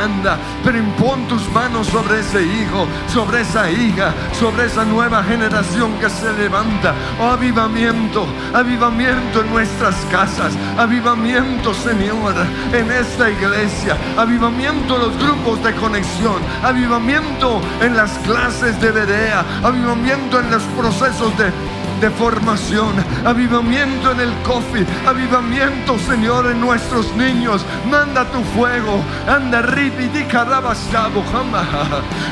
anda. 0.00 0.38
Pero 0.64 0.78
impon 0.78 1.26
tus 1.26 1.50
manos 1.50 1.88
sobre 1.88 2.20
ese 2.20 2.42
hijo, 2.42 2.86
sobre 3.12 3.40
esa 3.40 3.68
hija, 3.68 4.14
sobre 4.38 4.66
esa 4.66 4.84
nueva 4.84 5.24
generación 5.24 5.98
que 5.98 6.08
se 6.08 6.32
levanta. 6.34 6.94
Oh, 7.20 7.30
avivamiento, 7.30 8.26
avivamiento 8.54 9.40
en 9.40 9.50
nuestras 9.50 9.96
casas, 10.10 10.52
avivamiento, 10.78 11.74
Señor, 11.74 12.34
en 12.72 12.90
esta 12.90 13.28
iglesia, 13.28 13.96
avivamiento 14.16 14.94
en 14.94 15.00
los 15.02 15.18
grupos 15.18 15.62
de 15.64 15.74
conexión, 15.74 16.40
avivamiento 16.62 17.60
en 17.80 17.96
las 17.96 18.12
clases 18.18 18.80
de 18.80 18.92
Berea, 18.92 19.44
avivamiento 19.64 20.38
en 20.38 20.50
los 20.50 20.62
procesos 20.78 21.36
de 21.36 21.50
de 22.00 22.10
formación, 22.10 22.92
avivamiento 23.24 24.12
en 24.12 24.20
el 24.20 24.32
coffee, 24.42 24.86
avivamiento, 25.06 25.98
Señor, 25.98 26.46
en 26.50 26.60
nuestros 26.60 27.14
niños. 27.16 27.64
Manda 27.90 28.24
tu 28.30 28.42
fuego, 28.56 29.02
anda 29.26 29.62
ripi 29.62 30.08
di 30.08 30.24
karabasabo 30.24 31.24
hama, 31.32 31.64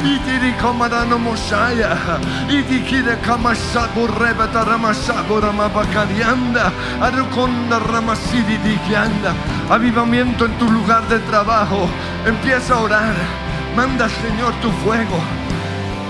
y 0.05 0.19
tiri 0.21 0.53
kamarano 0.61 1.19
moshaya, 1.19 1.97
y 2.49 2.62
di 2.62 2.81
kire 2.83 3.17
kamasabo 3.25 4.07
rebeta 4.07 4.65
ramasabo 4.65 5.41
ramabakarianda, 5.41 6.73
arukonda 7.01 7.79
ramasidi 7.79 8.59
di 8.59 8.77
kianda. 8.87 9.35
Avivamiento 9.71 10.45
en 10.45 10.59
tu 10.59 10.71
lugar 10.71 11.09
de 11.09 11.19
trabajo. 11.21 11.89
Empieza 12.27 12.75
a 12.75 12.81
orar. 12.81 13.15
Manda, 13.75 14.09
Señor, 14.09 14.53
tu 14.61 14.71
fuego. 14.85 15.19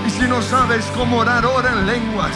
Y 0.05 0.09
si 0.09 0.27
no 0.27 0.41
sabes 0.41 0.85
cómo 0.95 1.17
orar, 1.17 1.45
ora 1.45 1.71
en 1.71 1.87
lenguas. 1.87 2.35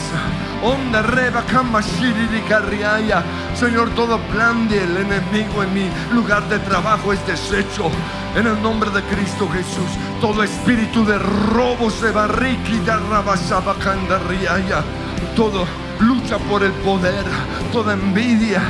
Onda 0.62 1.02
reba 1.02 1.42
kama 1.44 1.82
shiriri 1.82 2.42
karriaya. 2.50 3.24
Señor, 3.56 3.90
todo 3.96 4.20
plan 4.32 4.68
del 4.68 4.98
enemigo 4.98 5.64
en 5.64 5.74
mi 5.74 5.90
lugar 6.14 6.48
de 6.50 6.60
trabajo 6.60 7.14
es 7.14 7.26
deshecho. 7.26 7.90
En 8.36 8.46
el 8.46 8.62
nombre 8.62 8.90
de 8.90 9.02
Cristo 9.04 9.48
Jesús, 9.50 9.92
todo 10.20 10.44
espíritu 10.44 11.06
de 11.06 11.18
robo 11.18 11.90
se 11.90 12.12
va 12.12 12.28
riquida 12.28 13.00
riaya. 14.28 14.84
Todo 15.36 15.66
lucha 16.00 16.38
por 16.38 16.64
el 16.64 16.72
poder, 16.72 17.26
toda 17.72 17.94
envidia, 17.94 18.62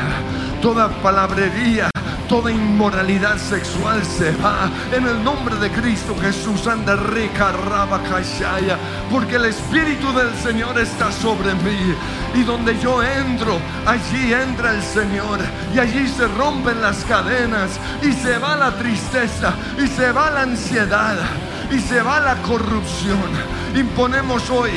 toda 0.61 0.89
palabrería, 1.01 1.89
Toda 2.30 2.51
inmoralidad 2.51 3.39
sexual 3.39 4.05
se 4.05 4.32
va 4.34 4.69
en 4.93 5.07
el 5.07 5.23
nombre 5.23 5.55
de 5.55 5.71
Cristo 5.71 6.15
Jesús. 6.21 6.67
Anda 6.67 6.95
rica 6.95 7.51
porque 9.09 9.38
el 9.38 9.45
Espíritu 9.45 10.13
del 10.13 10.32
Señor 10.36 10.77
está 10.77 11.11
sobre 11.11 11.55
mí. 11.55 11.95
Y 12.36 12.43
donde 12.43 12.77
yo 12.80 13.01
entro, 13.01 13.57
allí 13.84 14.32
entra 14.32 14.75
el 14.75 14.84
Señor. 14.84 15.39
Y 15.73 15.80
allí 15.80 16.07
se 16.07 16.27
rompen 16.27 16.80
las 16.84 17.03
cadenas. 17.05 17.80
Y 18.03 18.13
se 18.13 18.38
va 18.38 18.55
la 18.55 18.77
tristeza. 18.77 19.55
Y 19.84 19.88
se 19.88 20.11
va 20.11 20.30
la 20.30 20.41
ansiedad. 20.43 21.17
Y 21.71 21.80
se 21.80 21.99
va 22.03 22.19
la 22.19 22.36
corrupción. 22.43 23.32
Imponemos 23.75 24.47
hoy 24.51 24.69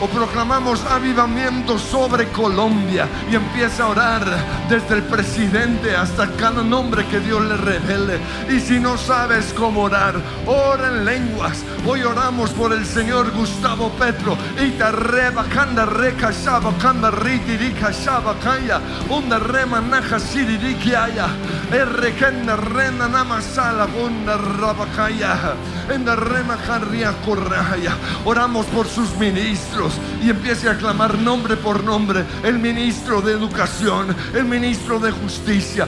o 0.00 0.06
proclamamos 0.06 0.84
avivamiento 0.84 1.78
sobre 1.78 2.28
Colombia 2.28 3.08
y 3.30 3.34
empieza 3.34 3.84
a 3.84 3.88
orar 3.88 4.24
desde 4.68 4.96
el 4.96 5.02
presidente 5.02 5.96
hasta 5.96 6.30
cada 6.36 6.62
nombre 6.62 7.04
que 7.06 7.20
Dios 7.20 7.42
le 7.44 7.56
revele. 7.56 8.18
Y 8.48 8.60
si 8.60 8.78
no 8.78 8.96
sabes 8.96 9.52
cómo 9.56 9.82
orar, 9.82 10.14
ora 10.46 10.88
en 10.88 11.04
lenguas. 11.04 11.64
Hoy 11.86 12.02
oramos 12.02 12.50
por 12.50 12.72
el 12.72 12.84
Señor 12.84 13.32
Gustavo 13.32 13.90
Petro. 13.90 14.36
Ita 14.60 14.92
reba 14.92 15.44
kanda 15.44 15.86
reka 15.86 16.30
shaba 16.30 16.72
kanda 16.78 17.10
riti 17.10 17.56
rika 17.56 17.90
shaba 17.90 18.34
kaya. 18.42 18.80
Onda 19.10 19.38
rema 19.38 19.80
naja 19.80 20.20
siriki 20.20 20.94
aya. 20.94 21.28
Erre 21.72 22.12
kenda 22.12 22.56
rena 22.56 23.08
namasala 23.08 23.86
bunda 23.86 24.36
rabakaya. 24.36 25.54
Enda 25.92 26.14
rema 26.14 26.56
jarria 26.56 27.12
corraya. 27.24 27.96
Oramos 28.24 28.66
por 28.66 28.86
sus 28.86 29.16
ministros 29.16 29.87
y 30.22 30.30
empiece 30.30 30.68
a 30.68 30.76
clamar 30.76 31.18
nombre 31.18 31.56
por 31.56 31.82
nombre. 31.84 32.24
El 32.42 32.58
ministro 32.58 33.20
de 33.20 33.32
Educación, 33.32 34.14
el 34.34 34.44
ministro 34.44 34.98
de 34.98 35.10
Justicia. 35.10 35.86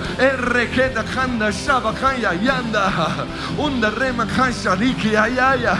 Yanda. 2.43 3.27
Rema 3.97 4.27
ayaya. 5.19 5.79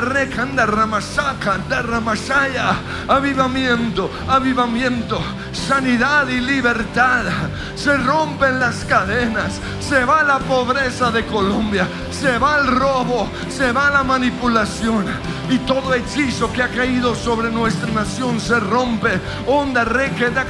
Rekanda 0.00 0.66
ramasaka 0.66 1.58
ramasaya. 1.82 2.76
Avivamiento, 3.08 4.10
avivamiento, 4.28 5.20
sanidad 5.52 6.28
y 6.28 6.40
libertad. 6.40 7.24
Se 7.74 7.96
rompen 7.96 8.60
las 8.60 8.84
cadenas. 8.84 9.60
Se 9.80 10.04
va 10.04 10.22
la 10.22 10.38
pobreza 10.38 11.10
de 11.10 11.24
Colombia. 11.26 11.86
Se 12.10 12.38
va 12.38 12.58
el 12.58 12.66
robo. 12.66 13.28
Se 13.48 13.72
va 13.72 13.90
la 13.90 14.04
manipulación. 14.04 15.06
Y 15.50 15.58
todo 15.58 15.94
hechizo 15.94 16.50
que 16.52 16.62
ha 16.62 16.68
caído 16.68 17.14
sobre 17.14 17.50
nuestra 17.50 17.90
nación 17.90 18.40
se 18.40 18.58
rompe. 18.58 19.20
Onda 19.46 19.84
requeda. 19.84 20.44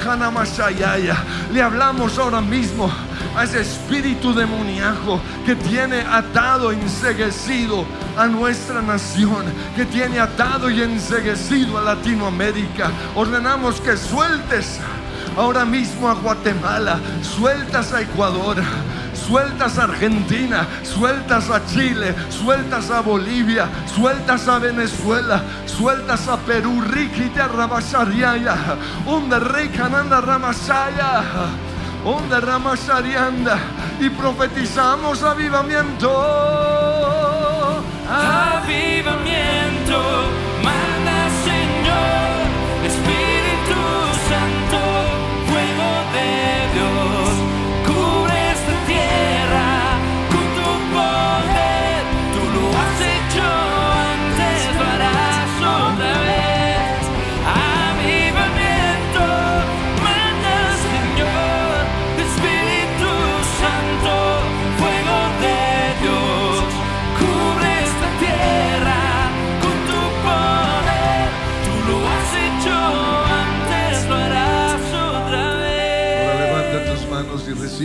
Le 1.52 1.62
hablamos 1.62 2.18
ahora 2.18 2.40
mismo 2.40 2.90
a 3.36 3.44
ese 3.44 3.60
espíritu 3.60 4.32
demoníaco 4.32 5.20
que 5.44 5.56
tiene 5.56 6.00
atado, 6.00 6.70
enseguecido 6.70 7.84
a 8.16 8.26
nuestra 8.26 8.80
nación, 8.80 9.44
que 9.74 9.84
tiene 9.84 10.20
atado 10.20 10.70
y 10.70 10.82
enseguecido 10.82 11.78
a 11.78 11.82
Latinoamérica. 11.82 12.90
Ordenamos 13.16 13.80
que 13.80 13.96
sueltes 13.96 14.78
ahora 15.36 15.64
mismo 15.64 16.08
a 16.08 16.14
Guatemala, 16.14 17.00
sueltas 17.22 17.92
a 17.92 18.02
Ecuador. 18.02 18.62
Sueltas 19.26 19.78
a 19.78 19.84
Argentina, 19.84 20.66
sueltas 20.82 21.48
a 21.50 21.64
Chile, 21.66 22.14
sueltas 22.28 22.90
a 22.90 23.00
Bolivia, 23.00 23.68
sueltas 23.86 24.46
a 24.48 24.58
Venezuela, 24.58 25.42
sueltas 25.66 26.28
a 26.28 26.36
Perú, 26.36 26.82
de 26.82 27.42
Rabashariaya, 27.42 28.54
Onda 29.06 29.38
Reikananda 29.38 30.20
Ramasaya. 30.20 31.22
Onda 32.04 32.38
Ramasharianda 32.38 33.58
y 33.98 34.10
profetizamos. 34.10 35.22
Avivamiento, 35.22 36.12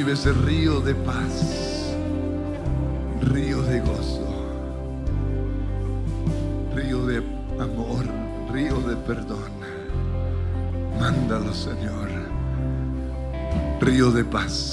recibe 0.10 0.14
ese 0.14 0.34
río 0.46 0.82
de 0.82 0.96
paz, 0.96 1.94
río 3.22 3.62
de 3.62 3.80
gozo, 3.82 4.28
río 6.76 7.06
de 7.06 7.18
amor, 7.60 8.06
río 8.52 8.80
de 8.82 8.96
perdón. 8.96 9.52
Mándalo, 11.00 11.54
Señor. 11.54 12.10
Río 13.80 14.12
de 14.12 14.26
paz. 14.26 14.69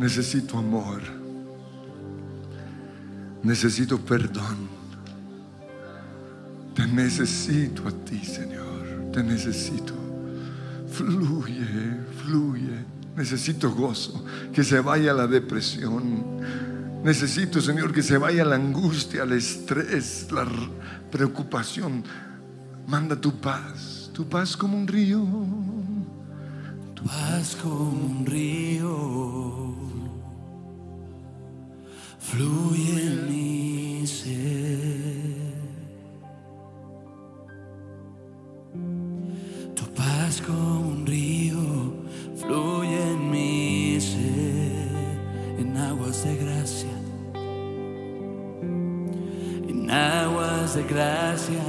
Necesito 0.00 0.58
amor. 0.58 1.02
Necesito 3.42 3.98
perdón. 3.98 4.68
Te 6.74 6.86
necesito 6.86 7.86
a 7.86 7.92
ti, 7.92 8.24
Señor. 8.24 9.10
Te 9.12 9.22
necesito. 9.22 9.94
Fluye, 10.90 12.00
fluye. 12.22 12.84
Necesito 13.14 13.70
gozo. 13.72 14.24
Que 14.52 14.64
se 14.64 14.80
vaya 14.80 15.12
la 15.12 15.26
depresión. 15.26 16.40
Necesito, 17.04 17.60
Señor, 17.60 17.92
que 17.92 18.02
se 18.02 18.16
vaya 18.16 18.44
la 18.44 18.56
angustia, 18.56 19.24
el 19.24 19.32
estrés, 19.32 20.28
la 20.32 20.46
preocupación. 21.10 22.04
Manda 22.86 23.16
tu 23.16 23.38
paz, 23.38 24.10
tu 24.14 24.26
paz 24.26 24.56
como 24.56 24.78
un 24.78 24.86
río. 24.86 25.26
Tu 26.94 27.02
paz 27.04 27.56
como 27.62 27.90
un 27.90 28.26
río 28.26 29.59
fluye 32.20 33.06
en 33.06 33.26
mi 33.28 34.06
ser. 34.06 34.60
Tu 39.74 39.84
paz 39.94 40.42
como 40.46 40.80
un 40.80 41.06
río 41.06 41.94
fluye 42.36 43.00
en 43.12 43.30
mi 43.30 44.00
ser, 44.00 45.18
en 45.58 45.76
aguas 45.76 46.24
de 46.24 46.36
gracia, 46.36 46.96
en 49.68 49.90
aguas 49.90 50.74
de 50.76 50.82
gracia, 50.84 51.64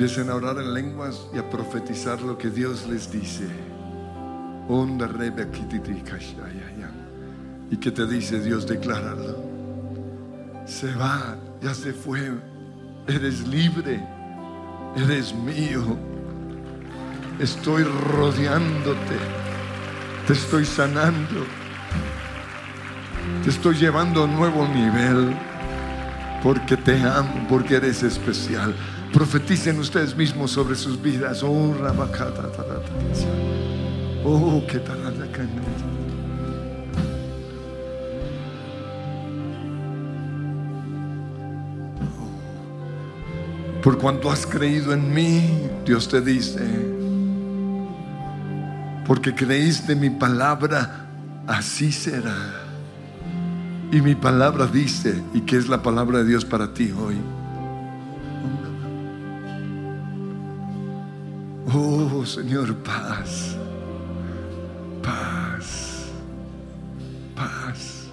empiecen 0.00 0.30
a 0.30 0.34
orar 0.34 0.56
en 0.56 0.72
lenguas 0.72 1.26
y 1.34 1.36
a 1.36 1.50
profetizar 1.50 2.22
lo 2.22 2.38
que 2.38 2.48
Dios 2.48 2.86
les 2.88 3.12
dice. 3.12 3.46
¿Y 7.70 7.76
qué 7.76 7.90
te 7.90 8.06
dice 8.06 8.40
Dios? 8.40 8.66
Decláralo. 8.66 9.44
Se 10.64 10.94
va, 10.94 11.36
ya 11.60 11.74
se 11.74 11.92
fue. 11.92 12.32
Eres 13.08 13.46
libre. 13.46 14.02
Eres 14.96 15.34
mío. 15.34 15.82
Estoy 17.38 17.82
rodeándote. 17.84 19.18
Te 20.26 20.32
estoy 20.32 20.64
sanando. 20.64 21.44
Te 23.44 23.50
estoy 23.50 23.74
llevando 23.74 24.22
a 24.22 24.24
un 24.24 24.34
nuevo 24.34 24.66
nivel. 24.66 25.36
Porque 26.42 26.78
te 26.78 27.02
amo, 27.02 27.46
porque 27.50 27.74
eres 27.74 28.02
especial. 28.02 28.74
Profeticen 29.12 29.78
ustedes 29.78 30.16
mismos 30.16 30.52
sobre 30.52 30.76
sus 30.76 31.00
vidas. 31.00 31.42
Oh, 31.42 31.74
Oh, 34.24 34.62
que 34.66 34.78
tarata, 34.78 35.32
caneta. 35.32 36.00
Por 43.82 43.96
cuanto 43.98 44.30
has 44.30 44.46
creído 44.46 44.92
en 44.92 45.12
mí, 45.12 45.68
Dios 45.86 46.06
te 46.06 46.20
dice, 46.20 46.60
porque 49.06 49.34
creíste 49.34 49.96
mi 49.96 50.10
palabra, 50.10 51.06
así 51.46 51.90
será. 51.90 52.36
Y 53.90 54.02
mi 54.02 54.14
palabra 54.14 54.66
dice, 54.66 55.22
¿y 55.32 55.40
qué 55.40 55.56
es 55.56 55.68
la 55.68 55.82
palabra 55.82 56.18
de 56.18 56.26
Dios 56.26 56.44
para 56.44 56.74
ti 56.74 56.92
hoy? 56.92 57.16
Oh 61.72 62.26
Señor, 62.26 62.74
paz, 62.78 63.56
paz, 65.00 66.10
paz. 67.36 68.08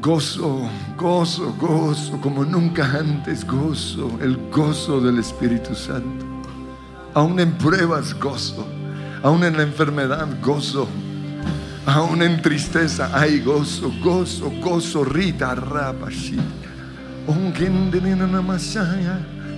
Gozo, 0.00 0.66
gozo, 0.96 1.54
gozo, 1.60 2.18
como 2.22 2.42
nunca 2.42 2.84
antes, 2.98 3.46
gozo, 3.46 4.10
el 4.22 4.38
gozo 4.50 4.98
del 5.00 5.18
Espíritu 5.18 5.74
Santo. 5.74 6.24
Aún 7.12 7.38
en 7.38 7.52
pruebas, 7.52 8.18
gozo. 8.18 8.66
Aún 9.22 9.44
en 9.44 9.58
la 9.58 9.64
enfermedad, 9.64 10.26
gozo. 10.42 10.88
Aún 11.84 12.22
en 12.22 12.40
tristeza 12.40 13.10
hay 13.12 13.40
gozo, 13.40 13.92
gozo, 14.02 14.50
gozo, 14.62 15.04
rita, 15.04 15.54
rapashi. 15.54 16.38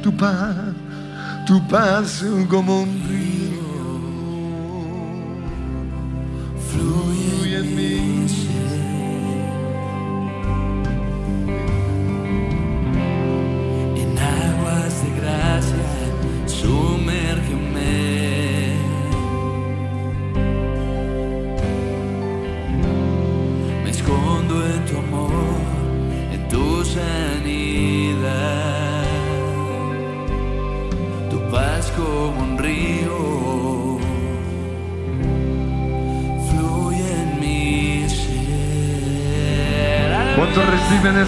Tu 0.03 0.17
paz, 0.17 0.57
tu 1.47 1.61
paz 1.69 2.25
como 2.49 2.83
un 2.83 3.03
río. 3.09 3.42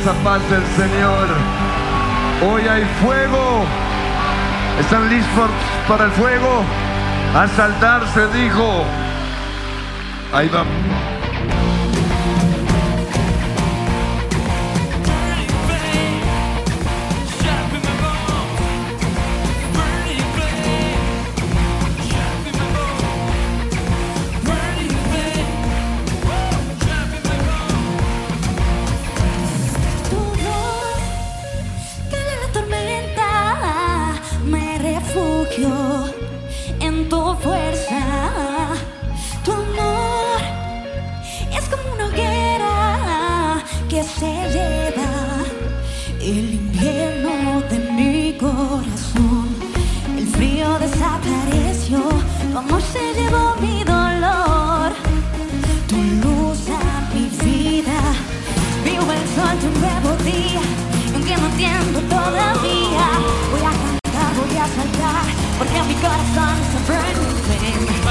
Esa 0.04 0.12
paz 0.22 0.42
del 0.50 0.62
Señor? 0.76 1.28
Hoy 2.46 2.68
hay 2.68 2.84
fuego. 3.02 3.64
¿Están 4.78 5.08
listos 5.08 5.50
para 5.88 6.04
el 6.04 6.10
fuego? 6.10 6.62
A 7.34 7.48
saltar 7.48 8.06
se 8.12 8.26
dijo. 8.38 8.84
Ahí 10.34 10.48
va. 10.48 10.64
Porque 65.58 65.82
mi 65.86 65.94
corazón 65.94 66.54
es 66.60 66.74
un 66.74 66.84
burning 66.86 67.36
flame. 67.44 67.74
Burning 67.86 68.03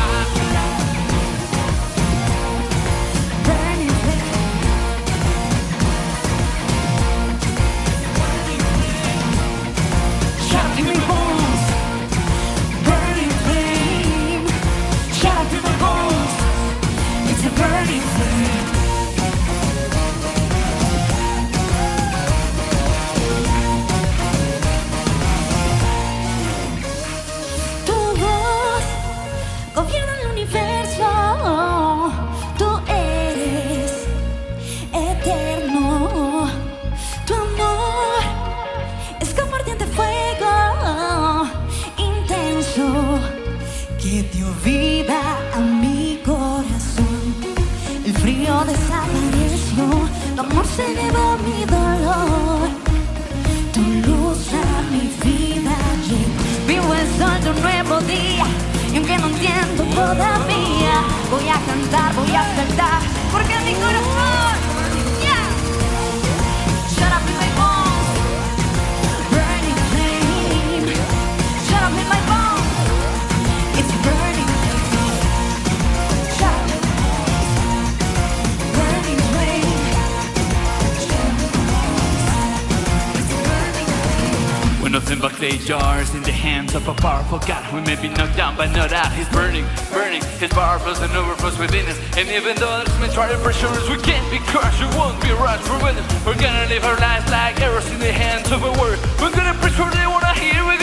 of 86.76 86.88
a 86.88 86.94
powerful 86.94 87.40
God, 87.40 87.62
we 87.74 87.82
may 87.82 87.96
be 87.96 88.10
knocked 88.10 88.36
down 88.36 88.56
but 88.56 88.72
not 88.72 88.92
out. 88.92 89.12
He's 89.14 89.30
burning, 89.30 89.66
burning. 89.92 90.24
His 90.40 90.50
power 90.50 90.80
flows 90.80 91.00
and 91.00 91.12
overflows 91.14 91.58
within 91.60 91.86
us. 91.86 92.00
And 92.18 92.28
even 92.30 92.56
though 92.58 92.70
others 92.70 92.98
may 93.00 93.10
try 93.10 93.30
to 93.32 93.38
pressure 93.40 93.68
us, 93.68 93.90
we 93.90 93.98
can't 93.98 94.26
be 94.32 94.40
crushed. 94.50 94.82
We 94.82 94.90
won't 94.98 95.22
be 95.22 95.32
rushed. 95.32 95.70
We're. 95.70 95.94
We're 96.26 96.40
gonna 96.40 96.68
live 96.70 96.84
our 96.86 96.98
lives 96.98 97.30
like 97.30 97.62
arrows 97.62 97.90
in 97.92 98.00
the 98.00 98.12
hands 98.12 98.52
of 98.52 98.64
a 98.64 98.72
warrior. 98.80 98.98
We're 99.22 99.36
gonna 99.36 99.54
preach 99.62 99.78
what 99.78 99.94
they 99.94 100.08
wanna 100.08 100.34
hear. 100.34 100.66
We're 100.66 100.83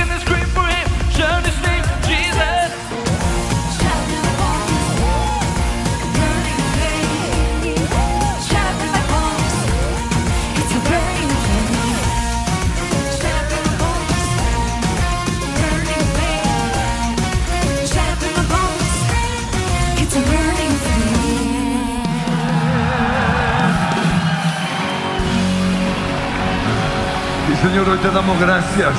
Señor, 27.80 27.96
hoy 27.96 28.02
te 28.02 28.10
damos 28.10 28.38
gracias 28.38 28.92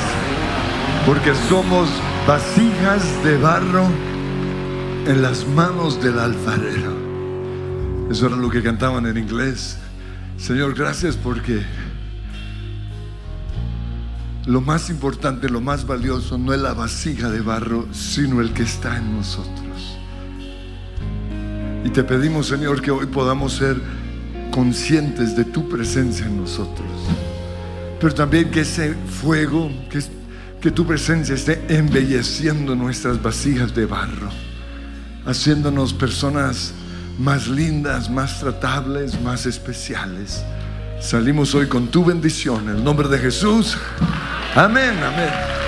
porque 1.05 1.35
somos 1.47 1.87
vasijas 2.27 3.23
de 3.23 3.37
barro 3.37 3.85
en 5.05 5.21
las 5.21 5.47
manos 5.47 6.01
del 6.01 6.17
alfarero. 6.17 6.91
Eso 8.09 8.25
era 8.25 8.35
lo 8.35 8.49
que 8.49 8.63
cantaban 8.63 9.05
en 9.05 9.17
inglés. 9.17 9.77
Señor, 10.35 10.73
gracias 10.73 11.15
porque 11.15 11.61
lo 14.47 14.61
más 14.61 14.89
importante, 14.89 15.47
lo 15.47 15.61
más 15.61 15.85
valioso 15.85 16.39
no 16.39 16.51
es 16.51 16.59
la 16.59 16.73
vasija 16.73 17.29
de 17.29 17.41
barro, 17.41 17.85
sino 17.93 18.41
el 18.41 18.51
que 18.51 18.63
está 18.63 18.97
en 18.97 19.15
nosotros. 19.15 19.99
Y 21.85 21.89
te 21.91 22.03
pedimos, 22.03 22.47
Señor, 22.47 22.81
que 22.81 22.89
hoy 22.89 23.05
podamos 23.05 23.53
ser 23.53 23.79
conscientes 24.49 25.35
de 25.35 25.45
tu 25.45 25.69
presencia 25.69 26.25
en 26.25 26.37
nosotros 26.37 26.89
pero 28.01 28.15
también 28.15 28.49
que 28.49 28.61
ese 28.61 28.95
fuego, 29.21 29.71
que, 29.91 30.01
que 30.59 30.71
tu 30.71 30.87
presencia 30.87 31.35
esté 31.35 31.63
embelleciendo 31.69 32.75
nuestras 32.75 33.21
vasijas 33.21 33.75
de 33.75 33.85
barro, 33.85 34.29
haciéndonos 35.27 35.93
personas 35.93 36.73
más 37.19 37.47
lindas, 37.47 38.09
más 38.09 38.39
tratables, 38.39 39.21
más 39.21 39.45
especiales. 39.45 40.43
Salimos 40.99 41.53
hoy 41.53 41.67
con 41.67 41.89
tu 41.89 42.03
bendición, 42.03 42.69
en 42.69 42.77
el 42.77 42.83
nombre 42.83 43.07
de 43.07 43.19
Jesús. 43.19 43.77
Amén, 44.55 44.97
amén. 45.03 45.60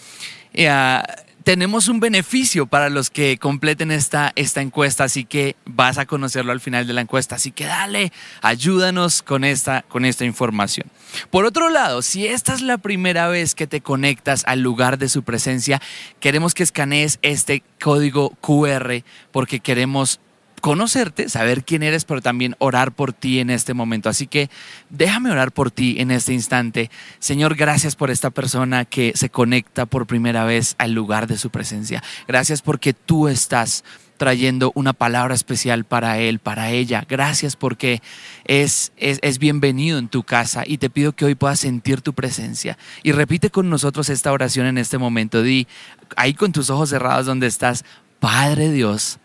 Eh, 0.54 0.70
ah, 0.70 1.04
tenemos 1.46 1.89
un 1.89 2.00
beneficio 2.00 2.66
para 2.66 2.89
los 2.89 3.12
que 3.12 3.38
completen 3.38 3.91
esta, 3.91 4.34
esta 4.36 4.62
encuesta, 4.62 5.04
así 5.04 5.26
que 5.26 5.56
vas 5.64 6.00
a 6.00 6.08
conocerlo 6.08 6.52
al 6.52 6.60
final 6.60 6.88
de 6.88 6.93
la 6.93 7.02
encuesta. 7.02 7.36
Así 7.36 7.52
que 7.52 7.66
dale, 7.66 8.12
ayúdanos 8.41 9.22
con 9.22 9.43
esta, 9.43 9.84
con 9.84 10.06
esta 10.06 10.26
información. 10.26 10.89
Por 11.30 11.46
otro 11.46 11.70
lado, 11.70 12.02
si 12.02 12.26
esta 12.26 12.56
es 12.56 12.64
la 12.64 12.80
primera 12.80 13.28
vez 13.28 13.54
que 13.54 13.68
te 13.68 13.82
conectas 13.82 14.43
al 14.48 14.62
lugar 14.62 14.98
de 14.98 15.08
su 15.08 15.22
presencia, 15.22 15.80
queremos 16.20 16.56
que 16.56 16.64
escanees 16.64 17.20
este 17.22 17.62
código 17.80 18.32
QR 18.41 19.04
porque 19.32 19.60
queremos 19.60 20.20
conocerte, 20.66 21.30
saber 21.30 21.63
quién 21.63 21.84
eres, 21.84 22.05
pero 22.05 22.24
también 22.24 22.55
orar 22.57 22.91
por 22.91 23.13
ti 23.13 23.39
en 23.39 23.51
este 23.51 23.76
momento. 23.76 24.09
Así 24.09 24.26
que 24.26 24.49
déjame 24.89 25.30
orar 25.30 25.51
por 25.51 25.70
ti 25.70 25.97
en 25.99 26.09
este 26.09 26.34
instante. 26.34 26.89
Señor, 27.20 27.53
gracias 27.53 27.95
por 27.95 28.09
esta 28.09 28.32
persona 28.32 28.84
que 28.84 29.11
se 29.13 29.30
conecta 29.30 29.86
por 29.86 30.07
primera 30.07 30.43
vez 30.43 30.74
al 30.80 30.93
lugar 30.93 31.28
de 31.28 31.38
su 31.38 31.51
presencia. 31.51 32.01
Gracias 32.28 32.63
porque 32.63 32.93
tú 32.93 33.28
estás 33.28 33.84
trayendo 34.18 34.72
una 34.74 34.93
palabra 34.93 35.36
especial 35.36 35.84
para 35.84 36.18
él, 36.18 36.39
para 36.39 36.72
ella. 36.72 37.05
Gracias 37.07 37.55
porque 37.55 38.01
es, 38.45 38.91
es, 38.97 39.38
bienvenido 39.38 39.99
en 39.99 40.07
tu 40.07 40.24
casa 40.24 40.63
y 40.66 40.80
te 40.80 40.89
pido 40.89 41.11
que 41.11 41.26
hoy 41.26 41.36
puedas 41.36 41.59
sentir 41.59 42.01
tu 42.01 42.13
presencia. 42.13 42.76
Y 43.03 43.11
repite 43.11 43.51
con 43.51 43.70
nosotros 43.70 44.09
esta 44.09 44.32
oración 44.32 44.66
en 44.66 44.80
este 44.80 44.97
momento. 44.97 45.43
Di 45.43 45.68
ahí 46.16 46.34
con 46.34 46.51
tus 46.53 46.72
ojos 46.72 46.89
cerrados 46.89 47.28
donde 47.28 47.45
estás, 47.45 47.86
Padre 48.20 48.72
Dios, 48.72 49.20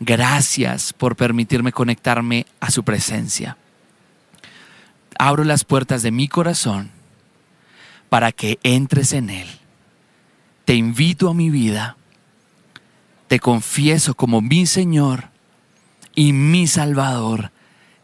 Gracias 0.00 0.92
por 0.92 1.16
permitirme 1.16 1.72
conectarme 1.72 2.46
a 2.60 2.70
su 2.70 2.84
presencia. 2.84 3.56
Abro 5.18 5.44
las 5.44 5.64
puertas 5.64 6.02
de 6.02 6.12
mi 6.12 6.28
corazón 6.28 6.90
para 8.08 8.30
que 8.30 8.58
entres 8.62 9.12
en 9.12 9.30
él. 9.30 9.48
Te 10.64 10.74
invito 10.74 11.28
a 11.28 11.34
mi 11.34 11.50
vida. 11.50 11.96
Te 13.26 13.40
confieso 13.40 14.14
como 14.14 14.40
mi 14.40 14.66
Señor 14.66 15.30
y 16.14 16.32
mi 16.32 16.66
Salvador. 16.66 17.50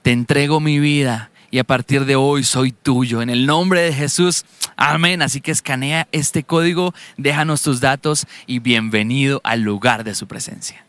Te 0.02 0.12
entrego 0.12 0.60
mi 0.60 0.80
vida 0.80 1.30
y 1.50 1.60
a 1.60 1.64
partir 1.64 2.04
de 2.04 2.16
hoy 2.16 2.42
soy 2.42 2.72
tuyo. 2.72 3.22
En 3.22 3.30
el 3.30 3.46
nombre 3.46 3.80
de 3.80 3.92
Jesús, 3.92 4.44
amén. 4.76 5.22
Así 5.22 5.40
que 5.40 5.52
escanea 5.52 6.08
este 6.10 6.42
código, 6.42 6.92
déjanos 7.16 7.62
tus 7.62 7.80
datos 7.80 8.26
y 8.46 8.58
bienvenido 8.58 9.40
al 9.44 9.60
lugar 9.60 10.02
de 10.02 10.16
su 10.16 10.26
presencia. 10.26 10.83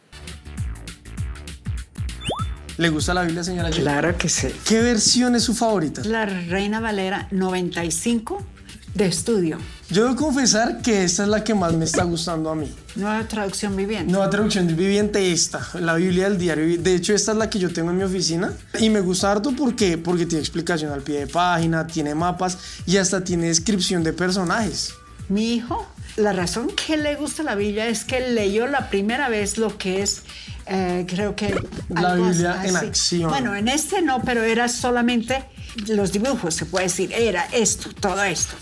¿Le 2.77 2.89
gusta 2.89 3.13
la 3.13 3.23
Biblia, 3.23 3.43
señora? 3.43 3.69
Claro 3.69 4.17
que 4.17 4.27
sí. 4.27 4.47
¿Qué 4.65 4.81
versión 4.81 5.35
es 5.35 5.43
su 5.43 5.53
favorita? 5.53 6.03
La 6.03 6.25
Reina 6.25 6.81
Valera 6.81 7.27
95 7.31 8.45
de 8.93 9.05
estudio. 9.05 9.57
Yo 9.89 10.03
debo 10.03 10.15
confesar 10.17 10.81
que 10.81 11.03
esta 11.03 11.23
es 11.23 11.29
la 11.29 11.43
que 11.43 11.53
más 11.53 11.73
me 11.73 11.85
está 11.85 12.03
gustando 12.03 12.49
a 12.49 12.55
mí. 12.55 12.69
Nueva 12.95 13.25
traducción 13.27 13.77
viviente. 13.77 14.11
Nueva 14.11 14.29
traducción 14.29 14.67
viviente 14.67 15.31
esta, 15.31 15.65
la 15.79 15.95
Biblia 15.95 16.29
del 16.29 16.37
diario. 16.37 16.81
De 16.81 16.95
hecho, 16.95 17.13
esta 17.13 17.31
es 17.31 17.37
la 17.37 17.49
que 17.49 17.59
yo 17.59 17.71
tengo 17.71 17.91
en 17.91 17.97
mi 17.97 18.03
oficina 18.03 18.51
y 18.79 18.89
me 18.89 18.99
gusta 18.99 19.31
harto 19.31 19.53
porque, 19.55 19.97
porque 19.97 20.25
tiene 20.25 20.41
explicación 20.41 20.91
al 20.91 21.01
pie 21.01 21.19
de 21.19 21.27
página, 21.27 21.87
tiene 21.87 22.13
mapas 22.13 22.57
y 22.85 22.97
hasta 22.97 23.23
tiene 23.23 23.47
descripción 23.47 24.03
de 24.03 24.11
personajes. 24.11 24.93
Mi 25.29 25.53
hijo, 25.53 25.85
la 26.17 26.33
razón 26.33 26.69
que 26.69 26.97
le 26.97 27.15
gusta 27.15 27.43
la 27.43 27.55
Biblia 27.55 27.87
es 27.87 28.05
que 28.05 28.29
leyó 28.31 28.67
la 28.67 28.89
primera 28.89 29.29
vez 29.29 29.57
lo 29.57 29.77
que 29.77 30.01
es, 30.01 30.23
eh, 30.67 31.05
creo 31.07 31.35
que... 31.35 31.55
La 31.89 32.15
Biblia 32.15 32.61
en 32.63 32.75
así. 32.75 32.85
acción. 32.85 33.29
Bueno, 33.29 33.55
en 33.55 33.67
este 33.67 34.01
no, 34.01 34.21
pero 34.21 34.43
era 34.43 34.67
solamente 34.67 35.43
los 35.87 36.11
dibujos, 36.11 36.55
se 36.55 36.65
puede 36.65 36.85
decir. 36.85 37.11
Era 37.13 37.45
esto, 37.51 37.89
todo 37.99 38.23
esto. 38.23 38.55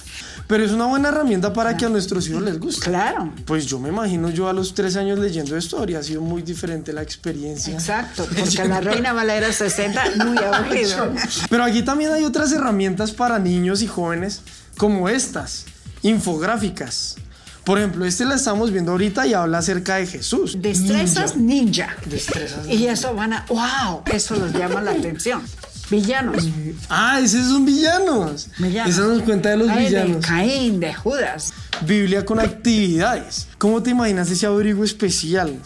Pero 0.47 0.65
es 0.65 0.71
una 0.71 0.85
buena 0.85 1.09
herramienta 1.09 1.53
para 1.53 1.77
que 1.77 1.85
a 1.85 1.89
nuestros 1.89 2.27
hijos 2.27 2.41
les 2.41 2.59
guste. 2.59 2.85
Claro. 2.89 3.33
Pues 3.45 3.65
yo 3.65 3.79
me 3.79 3.89
imagino 3.89 4.29
yo 4.29 4.49
a 4.49 4.53
los 4.53 4.73
tres 4.73 4.95
años 4.97 5.17
leyendo 5.17 5.55
esto 5.55 5.77
habría 5.79 6.03
sido 6.03 6.21
muy 6.21 6.41
diferente 6.41 6.91
la 6.91 7.01
experiencia. 7.01 7.73
Exacto, 7.73 8.27
porque 8.37 8.67
la 8.67 8.81
Reina 8.81 9.13
Valera 9.13 9.51
60, 9.51 10.03
muy 10.25 10.37
aburrido. 10.37 11.13
Pero 11.49 11.63
aquí 11.63 11.81
también 11.83 12.11
hay 12.11 12.23
otras 12.23 12.51
herramientas 12.51 13.11
para 13.11 13.39
niños 13.39 13.81
y 13.81 13.87
jóvenes 13.87 14.41
como 14.77 15.07
estas, 15.07 15.65
infográficas. 16.01 17.15
Por 17.63 17.77
ejemplo, 17.77 18.05
este 18.05 18.25
la 18.25 18.35
estamos 18.35 18.71
viendo 18.71 18.91
ahorita 18.91 19.25
y 19.25 19.33
habla 19.33 19.59
acerca 19.59 19.95
de 19.95 20.07
Jesús. 20.07 20.57
Destrezas 20.61 21.37
ninja. 21.37 21.95
Destrezas 22.05 22.67
Y 22.67 22.87
eso 22.87 23.13
van 23.15 23.33
a, 23.33 23.45
wow, 23.47 24.03
eso 24.11 24.35
los 24.35 24.51
llama 24.53 24.81
la 24.81 24.91
atención. 24.91 25.41
Villanos. 25.89 26.47
Ah, 26.89 27.19
esos 27.21 27.47
son 27.47 27.65
villanos. 27.65 28.49
Villanos. 28.57 28.93
Esa 28.93 29.07
nos 29.07 29.21
cuenta 29.21 29.49
de 29.49 29.57
los 29.57 29.69
Ay, 29.69 29.85
villanos. 29.85 30.21
De 30.21 30.27
Caín, 30.27 30.79
de 30.79 30.93
Judas. 30.93 31.53
Biblia 31.81 32.25
con 32.25 32.39
actividades. 32.39 33.47
¿Cómo 33.57 33.83
te 33.83 33.91
imaginas 33.91 34.29
ese 34.29 34.45
abrigo 34.45 34.83
especial? 34.83 35.57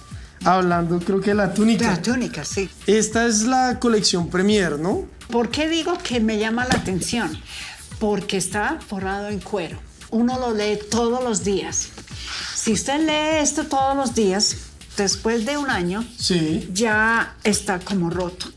Hablando, 0.44 1.00
creo 1.00 1.20
que 1.20 1.32
de 1.32 1.36
la 1.36 1.54
túnica. 1.54 1.88
La 1.88 2.02
túnica, 2.02 2.46
sí. 2.46 2.70
Esta 2.86 3.26
es 3.26 3.44
la 3.44 3.80
colección 3.80 4.30
Premier, 4.30 4.78
¿no? 4.78 5.06
¿Por 5.32 5.50
qué 5.50 5.68
digo 5.68 5.98
que 6.04 6.20
me 6.20 6.38
llama 6.38 6.66
la 6.66 6.76
atención? 6.76 7.32
Porque 8.00 8.38
está 8.38 8.80
forrado 8.86 9.30
en 9.30 9.40
cuero. 9.40 9.80
Uno 10.12 10.40
lo 10.40 10.54
lee 10.54 10.80
todos 10.90 11.24
los 11.24 11.44
días. 11.44 11.90
Si 12.56 12.74
usted 12.74 13.00
lee 13.06 13.42
esto 13.42 13.66
todos 13.66 13.96
los 13.96 14.16
días, 14.16 14.56
después 14.98 15.46
de 15.46 15.58
un 15.58 15.70
año, 15.70 16.04
Sí. 16.18 16.70
ya 16.74 17.36
está 17.44 17.80
como 17.80 18.10
roto. 18.10 18.48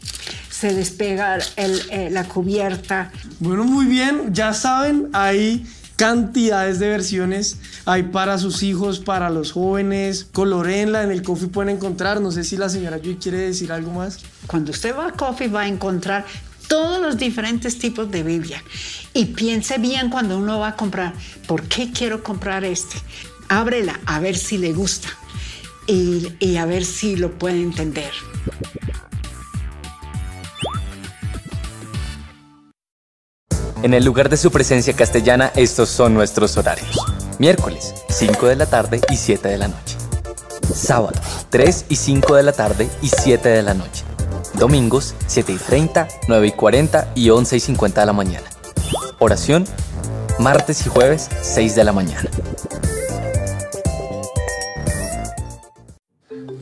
Se 0.50 0.74
despega 0.74 1.38
el- 1.56 1.82
eh, 1.90 2.08
la 2.10 2.24
cubierta. 2.24 3.10
Bueno, 3.38 3.64
muy 3.64 3.86
bien. 3.86 4.34
Ya 4.34 4.52
saben, 4.52 5.08
hay 5.12 5.66
cantidades 5.96 6.78
de 6.78 6.88
versiones. 6.88 7.56
Hay 7.86 8.04
para 8.04 8.38
sus 8.38 8.62
hijos, 8.62 8.98
para 9.00 9.30
los 9.30 9.52
jóvenes. 9.52 10.26
Colorenla 10.32 11.02
en 11.02 11.10
el 11.10 11.22
coffee 11.22 11.48
pueden 11.48 11.76
encontrar. 11.76 12.20
No 12.20 12.30
sé 12.30 12.44
si 12.44 12.56
la 12.56 12.68
señora 12.68 12.98
Yui 12.98 13.16
quiere 13.16 13.38
decir 13.38 13.72
algo 13.72 13.92
más. 13.92 14.18
Cuando 14.46 14.70
usted 14.70 14.94
va 14.96 15.08
a 15.08 15.12
Coffee 15.12 15.48
va 15.48 15.62
a 15.62 15.68
encontrar 15.68 16.24
todos 16.70 17.02
los 17.02 17.18
diferentes 17.18 17.80
tipos 17.80 18.10
de 18.12 18.22
Biblia. 18.22 18.62
Y 19.12 19.26
piense 19.26 19.78
bien 19.78 20.08
cuando 20.08 20.38
uno 20.38 20.60
va 20.60 20.68
a 20.68 20.76
comprar, 20.76 21.12
¿por 21.48 21.64
qué 21.64 21.90
quiero 21.90 22.22
comprar 22.22 22.64
este? 22.64 22.96
Ábrela 23.48 23.98
a 24.06 24.20
ver 24.20 24.36
si 24.36 24.56
le 24.56 24.72
gusta 24.72 25.08
y, 25.88 26.56
a 26.56 26.66
ver 26.66 26.84
si 26.84 27.16
lo 27.16 27.32
puede 27.32 27.60
entender. 27.60 28.12
En 33.82 33.92
el 33.92 34.04
lugar 34.04 34.28
de 34.28 34.36
su 34.36 34.52
presencia 34.52 34.94
castellana, 34.94 35.50
estos 35.56 35.88
son 35.88 36.14
nuestros 36.14 36.56
horarios. 36.56 37.00
Miércoles, 37.40 37.94
5 38.10 38.46
de 38.46 38.56
la 38.56 38.66
tarde 38.66 39.00
y 39.10 39.16
7 39.16 39.48
de 39.48 39.58
la 39.58 39.66
noche. 39.66 39.96
Sábado, 40.72 41.18
3 41.48 41.86
y 41.88 41.96
5 41.96 42.36
de 42.36 42.42
la 42.44 42.52
tarde 42.52 42.88
y 43.02 43.08
7 43.08 43.48
de 43.48 43.62
la 43.64 43.74
noche. 43.74 44.04
Domingos, 44.60 45.14
7 45.26 45.52
y 45.54 45.56
30, 45.56 46.06
9 46.28 46.46
y 46.46 46.52
40 46.52 47.12
y 47.14 47.30
11 47.30 47.56
y 47.56 47.60
50 47.60 48.00
de 48.00 48.06
la 48.06 48.12
mañana. 48.12 48.46
Oración, 49.18 49.64
martes 50.38 50.84
y 50.84 50.90
jueves, 50.90 51.30
6 51.40 51.74
de 51.76 51.82
la 51.82 51.92
mañana. 51.92 52.28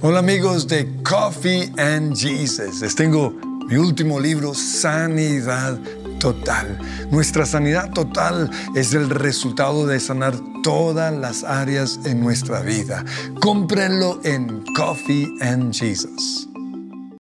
Hola 0.00 0.20
amigos 0.20 0.68
de 0.68 0.88
Coffee 1.02 1.72
and 1.76 2.16
Jesus. 2.16 2.80
Les 2.82 2.94
tengo 2.94 3.34
mi 3.66 3.74
último 3.74 4.20
libro, 4.20 4.54
Sanidad 4.54 5.76
Total. 6.20 6.78
Nuestra 7.10 7.46
sanidad 7.46 7.92
total 7.92 8.48
es 8.76 8.94
el 8.94 9.10
resultado 9.10 9.86
de 9.86 9.98
sanar 9.98 10.34
todas 10.62 11.12
las 11.12 11.42
áreas 11.42 11.98
en 12.04 12.20
nuestra 12.20 12.60
vida. 12.60 13.04
Cómprenlo 13.40 14.20
en 14.22 14.64
Coffee 14.76 15.28
and 15.40 15.72
Jesus. 15.72 16.47